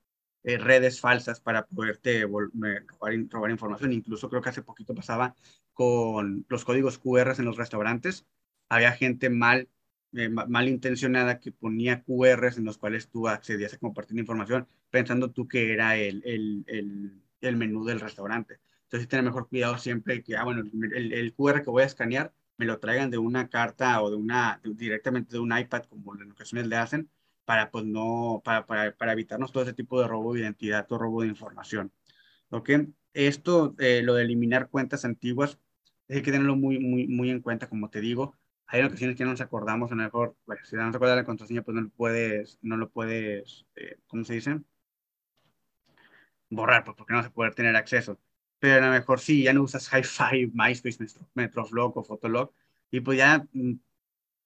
eh, 0.44 0.58
redes 0.58 1.00
falsas 1.00 1.40
para 1.40 1.66
poderte 1.66 2.23
robar, 2.23 3.50
información. 3.50 3.92
Incluso 3.92 4.30
creo 4.30 4.40
que 4.40 4.50
hace 4.50 4.62
poquito 4.62 4.94
pasaba 4.94 5.35
con 5.73 6.47
los 6.49 6.64
códigos 6.64 6.97
QR 6.99 7.35
en 7.37 7.44
los 7.44 7.56
restaurantes. 7.56 8.25
Había 8.68 8.92
gente 8.92 9.30
mal, 9.30 9.68
eh, 10.12 10.28
mal 10.28 10.69
intencionada 10.69 11.41
que 11.41 11.50
ponía 11.50 12.04
QRs 12.04 12.58
en 12.58 12.67
los 12.67 12.78
cuales 12.78 13.08
tú 13.08 13.26
accedías 13.26 13.75
a 13.75 13.78
compartir 13.78 14.17
información 14.17 14.69
pensando 14.91 15.32
tú 15.32 15.49
que 15.49 15.73
era 15.73 15.97
el, 15.97 16.23
el, 16.25 16.64
el, 16.69 17.21
el 17.41 17.56
menú 17.56 17.84
del 17.84 17.99
restaurante. 17.99 18.60
Entonces, 18.84 19.08
tener 19.08 19.25
mejor 19.25 19.49
cuidado 19.49 19.76
siempre 19.78 20.23
que, 20.23 20.36
ah, 20.36 20.45
bueno, 20.45 20.62
el, 20.95 21.12
el, 21.12 21.34
QR 21.34 21.62
que 21.62 21.71
voy 21.71 21.82
a 21.82 21.86
escanear 21.86 22.32
me 22.56 22.64
lo 22.67 22.78
traigan 22.78 23.10
de 23.10 23.19
una 23.19 23.49
carta 23.49 24.00
o 24.02 24.10
de 24.10 24.17
una, 24.17 24.60
directamente 24.62 25.32
de 25.32 25.41
un 25.41 25.56
iPad, 25.56 25.82
como 25.86 26.14
en 26.14 26.30
ocasiones 26.30 26.69
le 26.69 26.76
hacen, 26.76 27.10
para, 27.49 27.71
pues, 27.71 27.87
no, 27.87 28.43
para, 28.45 28.67
para, 28.67 28.95
para 28.95 29.13
evitarnos 29.13 29.52
todo 29.52 29.63
ese 29.63 29.73
tipo 29.73 29.99
de 29.99 30.06
robo 30.06 30.34
de 30.34 30.41
identidad 30.41 30.87
o 30.93 30.99
robo 30.99 31.23
de 31.23 31.28
información. 31.28 31.91
¿Ok? 32.50 32.71
Esto, 33.15 33.75
eh, 33.78 34.02
lo 34.02 34.13
de 34.15 34.25
eliminar 34.25 34.69
cuentas 34.69 35.06
antiguas, 35.06 35.58
hay 36.11 36.21
que 36.21 36.30
tenerlo 36.30 36.56
muy, 36.56 36.78
muy, 36.78 37.08
muy 37.08 37.30
en 37.30 37.41
cuenta, 37.41 37.67
como 37.67 37.89
te 37.89 38.02
digo. 38.02 38.37
Hay 38.67 38.82
ocasiones 38.82 39.17
que 39.17 39.25
no 39.25 39.30
nos 39.30 39.41
acordamos, 39.41 39.91
a 39.91 39.95
lo 39.95 40.02
mejor, 40.02 40.37
bueno, 40.45 40.63
si 40.67 40.76
no 40.76 40.84
nos 40.84 40.95
acuerdas 40.95 41.17
la 41.17 41.25
contraseña, 41.25 41.63
pues 41.63 41.75
no 41.75 41.80
lo 41.80 41.89
puedes, 41.89 42.58
no 42.61 42.76
lo 42.76 42.91
puedes, 42.91 43.65
eh, 43.76 43.97
¿cómo 44.08 44.25
se 44.26 44.34
dice? 44.34 44.61
Borrar, 46.50 46.84
pues 46.84 46.99
porque 46.99 47.15
no 47.15 47.19
vas 47.21 47.28
a 47.28 47.32
poder 47.32 47.54
tener 47.54 47.76
acceso. 47.76 48.21
Pero 48.58 48.84
a 48.84 48.87
lo 48.89 48.93
mejor 48.93 49.21
sí, 49.21 49.45
ya 49.45 49.54
no 49.54 49.63
usas 49.63 49.89
Hi-Fi, 49.95 50.50
MySpace, 50.52 50.99
Metroflog 51.32 51.97
o 51.97 52.04
Fotolog, 52.04 52.52
y 52.91 53.00
pues 53.00 53.17
ya 53.17 53.47
mm, 53.54 53.73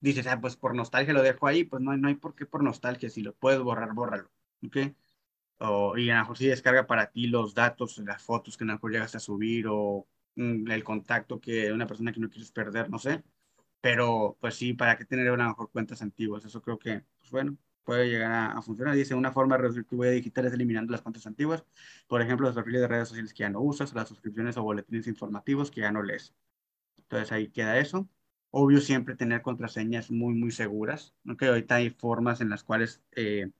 dices, 0.02 0.26
ah, 0.26 0.40
pues 0.40 0.56
por 0.56 0.74
nostalgia 0.74 1.14
lo 1.14 1.22
dejo 1.22 1.46
ahí, 1.46 1.64
pues 1.64 1.82
no, 1.82 1.96
no 1.96 2.08
hay 2.08 2.16
por 2.16 2.34
qué 2.34 2.46
por 2.46 2.62
nostalgia, 2.62 3.08
si 3.10 3.22
lo 3.22 3.34
puedes 3.34 3.60
borrar, 3.60 3.94
bórralo, 3.94 4.30
¿ok? 4.66 4.76
O, 5.58 5.96
y 5.96 6.10
a 6.10 6.16
lo 6.16 6.20
mejor 6.22 6.38
si 6.38 6.48
descarga 6.48 6.86
para 6.86 7.10
ti 7.12 7.28
los 7.28 7.54
datos, 7.54 7.98
las 7.98 8.22
fotos 8.22 8.56
que 8.56 8.64
a 8.64 8.66
lo 8.66 8.74
mejor 8.74 8.92
llegas 8.92 9.14
a 9.14 9.20
subir 9.20 9.66
o 9.68 10.08
mm, 10.36 10.70
el 10.70 10.84
contacto 10.84 11.40
que 11.40 11.72
una 11.72 11.86
persona 11.86 12.12
que 12.12 12.20
no 12.20 12.30
quieres 12.30 12.52
perder, 12.52 12.90
no 12.90 12.98
sé, 12.98 13.22
pero 13.80 14.36
pues 14.40 14.56
sí, 14.56 14.74
para 14.74 14.96
qué 14.96 15.04
tener 15.04 15.28
a 15.28 15.36
lo 15.36 15.48
mejor 15.48 15.70
cuentas 15.70 16.02
antiguas, 16.02 16.44
eso 16.44 16.62
creo 16.62 16.78
que, 16.78 17.04
pues 17.20 17.30
bueno, 17.30 17.56
puede 17.84 18.08
llegar 18.08 18.32
a, 18.56 18.62
funcionar. 18.62 18.94
Dice, 18.94 19.14
una 19.14 19.32
forma 19.32 19.56
de 19.56 19.62
reducir 19.62 19.84
tu 19.84 19.96
huella 19.96 20.12
digital 20.12 20.46
es 20.46 20.52
eliminando 20.52 20.92
las 20.92 21.02
cuentas 21.02 21.26
antiguas, 21.26 21.64
por 22.08 22.22
ejemplo, 22.22 22.46
los 22.46 22.54
perfiles 22.54 22.80
de 22.82 22.88
redes 22.88 23.08
sociales 23.08 23.32
que 23.34 23.40
ya 23.40 23.50
no 23.50 23.60
usas, 23.60 23.92
las 23.94 24.08
suscripciones 24.08 24.56
o 24.56 24.62
boletines 24.62 25.06
informativos 25.06 25.70
que 25.70 25.80
ya 25.82 25.92
no 25.92 26.02
lees. 26.02 26.34
Entonces 26.98 27.32
ahí 27.32 27.48
queda 27.48 27.78
eso. 27.78 28.08
Obvio, 28.54 28.80
siempre 28.80 29.16
tener 29.16 29.42
contraseñas 29.42 30.10
muy, 30.10 30.34
muy 30.34 30.50
seguras. 30.50 31.14
Aunque 31.26 31.46
ahorita 31.46 31.76
hay 31.76 31.90
formas 31.90 32.40
en 32.40 32.50
las 32.50 32.62
cuales 32.64 33.02
eh, 33.12 33.50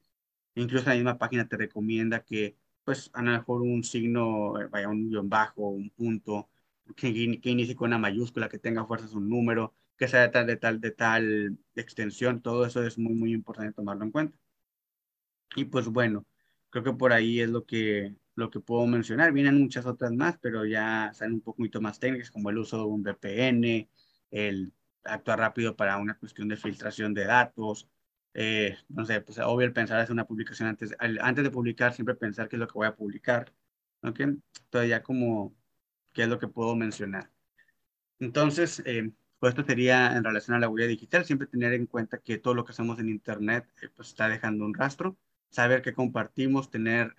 incluso 0.54 0.88
la 0.88 0.96
misma 0.96 1.18
página 1.18 1.48
te 1.48 1.56
recomienda 1.56 2.24
que, 2.24 2.56
pues, 2.84 3.10
a 3.14 3.22
lo 3.22 3.32
mejor 3.32 3.62
un 3.62 3.84
signo, 3.84 4.60
eh, 4.60 4.68
vaya, 4.70 4.88
un 4.88 5.08
guion 5.10 5.28
bajo, 5.30 5.68
un 5.70 5.90
punto, 5.90 6.50
que, 6.96 7.40
que 7.40 7.50
inicie 7.50 7.76
con 7.76 7.88
una 7.90 7.98
mayúscula, 7.98 8.48
que 8.48 8.58
tenga 8.58 8.86
fuerzas 8.86 9.14
un 9.14 9.28
número, 9.28 9.74
que 9.96 10.08
sea 10.08 10.22
de 10.22 10.28
tal, 10.30 10.46
de 10.46 10.56
tal, 10.56 10.80
de 10.80 10.90
tal 10.92 11.58
extensión. 11.76 12.42
Todo 12.42 12.66
eso 12.66 12.84
es 12.84 12.98
muy, 12.98 13.14
muy 13.14 13.32
importante 13.32 13.72
tomarlo 13.74 14.04
en 14.04 14.10
cuenta. 14.12 14.38
Y 15.56 15.66
pues 15.66 15.86
bueno, 15.88 16.26
creo 16.70 16.84
que 16.84 16.92
por 16.92 17.12
ahí 17.12 17.40
es 17.40 17.48
lo 17.50 17.66
que, 17.66 18.16
lo 18.34 18.50
que 18.50 18.60
puedo 18.60 18.86
mencionar. 18.86 19.32
Vienen 19.32 19.60
muchas 19.60 19.86
otras 19.86 20.12
más, 20.12 20.38
pero 20.40 20.64
ya 20.64 21.12
salen 21.14 21.34
un 21.34 21.40
poquito 21.42 21.80
más 21.80 21.98
técnicas, 22.00 22.30
como 22.30 22.50
el 22.50 22.58
uso 22.58 22.78
de 22.78 22.84
un 22.84 23.02
VPN, 23.02 23.88
el 24.30 24.72
actuar 25.04 25.38
rápido 25.38 25.76
para 25.76 25.98
una 25.98 26.16
cuestión 26.18 26.48
de 26.48 26.56
filtración 26.56 27.14
de 27.14 27.24
datos. 27.24 27.88
Eh, 28.34 28.76
no 28.88 29.04
sé, 29.04 29.20
pues 29.20 29.38
obvio 29.38 29.66
el 29.66 29.72
pensar 29.72 30.00
hacer 30.00 30.12
una 30.12 30.26
publicación 30.26 30.68
antes, 30.68 30.94
antes 30.98 31.44
de 31.44 31.50
publicar, 31.50 31.92
siempre 31.94 32.14
pensar 32.14 32.48
qué 32.48 32.56
es 32.56 32.60
lo 32.60 32.66
que 32.66 32.74
voy 32.74 32.86
a 32.86 32.96
publicar. 32.96 33.52
¿Ok? 34.02 34.20
Entonces 34.20 34.90
ya 34.90 35.02
como, 35.02 35.54
¿qué 36.12 36.22
es 36.24 36.28
lo 36.28 36.38
que 36.38 36.48
puedo 36.48 36.74
mencionar? 36.76 37.30
Entonces, 38.18 38.82
eh, 38.86 39.12
pues 39.38 39.52
esto 39.52 39.64
sería 39.64 40.16
en 40.16 40.24
relación 40.24 40.56
a 40.56 40.60
la 40.60 40.68
huella 40.68 40.88
digital, 40.88 41.24
siempre 41.24 41.48
tener 41.48 41.72
en 41.74 41.86
cuenta 41.86 42.18
que 42.18 42.38
todo 42.38 42.54
lo 42.54 42.64
que 42.64 42.72
hacemos 42.72 42.98
en 42.98 43.08
Internet 43.08 43.66
eh, 43.82 43.88
pues 43.94 44.08
está 44.08 44.28
dejando 44.28 44.64
un 44.64 44.74
rastro, 44.74 45.18
saber 45.50 45.82
que 45.82 45.92
compartimos, 45.94 46.70
tener 46.70 47.14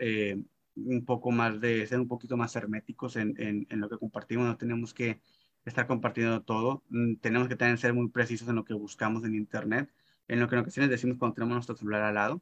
un 0.76 1.06
poco 1.06 1.32
más 1.32 1.60
de, 1.62 1.86
ser 1.88 2.00
un 2.00 2.08
poquito 2.08 2.38
más 2.38 2.56
herméticos 2.56 3.16
en, 3.16 3.36
en, 3.40 3.68
en 3.70 3.80
lo 3.80 3.90
que 3.90 3.98
compartimos, 3.98 4.48
no 4.48 4.58
tenemos 4.58 4.94
que 4.94 5.22
estar 5.66 5.88
compartiendo 5.88 6.42
todo. 6.44 6.84
Mm, 6.90 7.16
tenemos 7.16 7.48
que 7.48 7.56
también 7.56 7.78
ser 7.78 7.94
muy 7.94 8.10
precisos 8.10 8.48
en 8.50 8.56
lo 8.56 8.66
que 8.66 8.74
buscamos 8.74 9.24
en 9.24 9.36
Internet, 9.36 9.90
en 10.28 10.40
lo 10.40 10.48
que 10.48 10.56
en 10.56 10.62
ocasiones 10.62 10.90
decimos 10.90 11.18
cuando 11.18 11.36
tenemos 11.36 11.56
nuestro 11.56 11.76
celular 11.76 12.04
al 12.04 12.16
lado. 12.16 12.42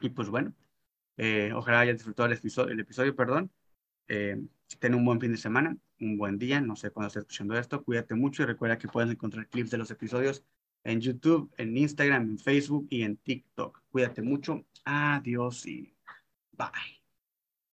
Y 0.00 0.10
pues 0.10 0.28
bueno, 0.28 0.54
eh, 1.16 1.52
ojalá 1.54 1.80
hayas 1.80 1.96
disfrutado 1.96 2.26
el 2.28 2.34
episodio, 2.34 2.72
el 2.72 2.80
episodio 2.80 3.16
perdón. 3.16 3.50
Eh, 4.08 4.36
ten 4.78 4.94
un 4.94 5.04
buen 5.04 5.20
fin 5.20 5.32
de 5.32 5.38
semana, 5.38 5.76
un 6.00 6.16
buen 6.16 6.38
día, 6.38 6.60
no 6.60 6.76
sé 6.76 6.90
cuándo 6.90 7.08
estés 7.08 7.22
escuchando 7.22 7.58
esto, 7.58 7.82
cuídate 7.84 8.14
mucho 8.14 8.42
y 8.42 8.46
recuerda 8.46 8.78
que 8.78 8.88
puedes 8.88 9.10
encontrar 9.10 9.48
clips 9.48 9.70
de 9.70 9.78
los 9.78 9.90
episodios 9.90 10.44
en 10.84 11.00
YouTube, 11.00 11.52
en 11.58 11.76
Instagram, 11.76 12.22
en 12.30 12.38
Facebook 12.38 12.86
y 12.90 13.02
en 13.02 13.16
TikTok. 13.16 13.82
Cuídate 13.90 14.22
mucho, 14.22 14.64
adiós 14.84 15.66
y 15.66 15.94
bye. 16.52 16.97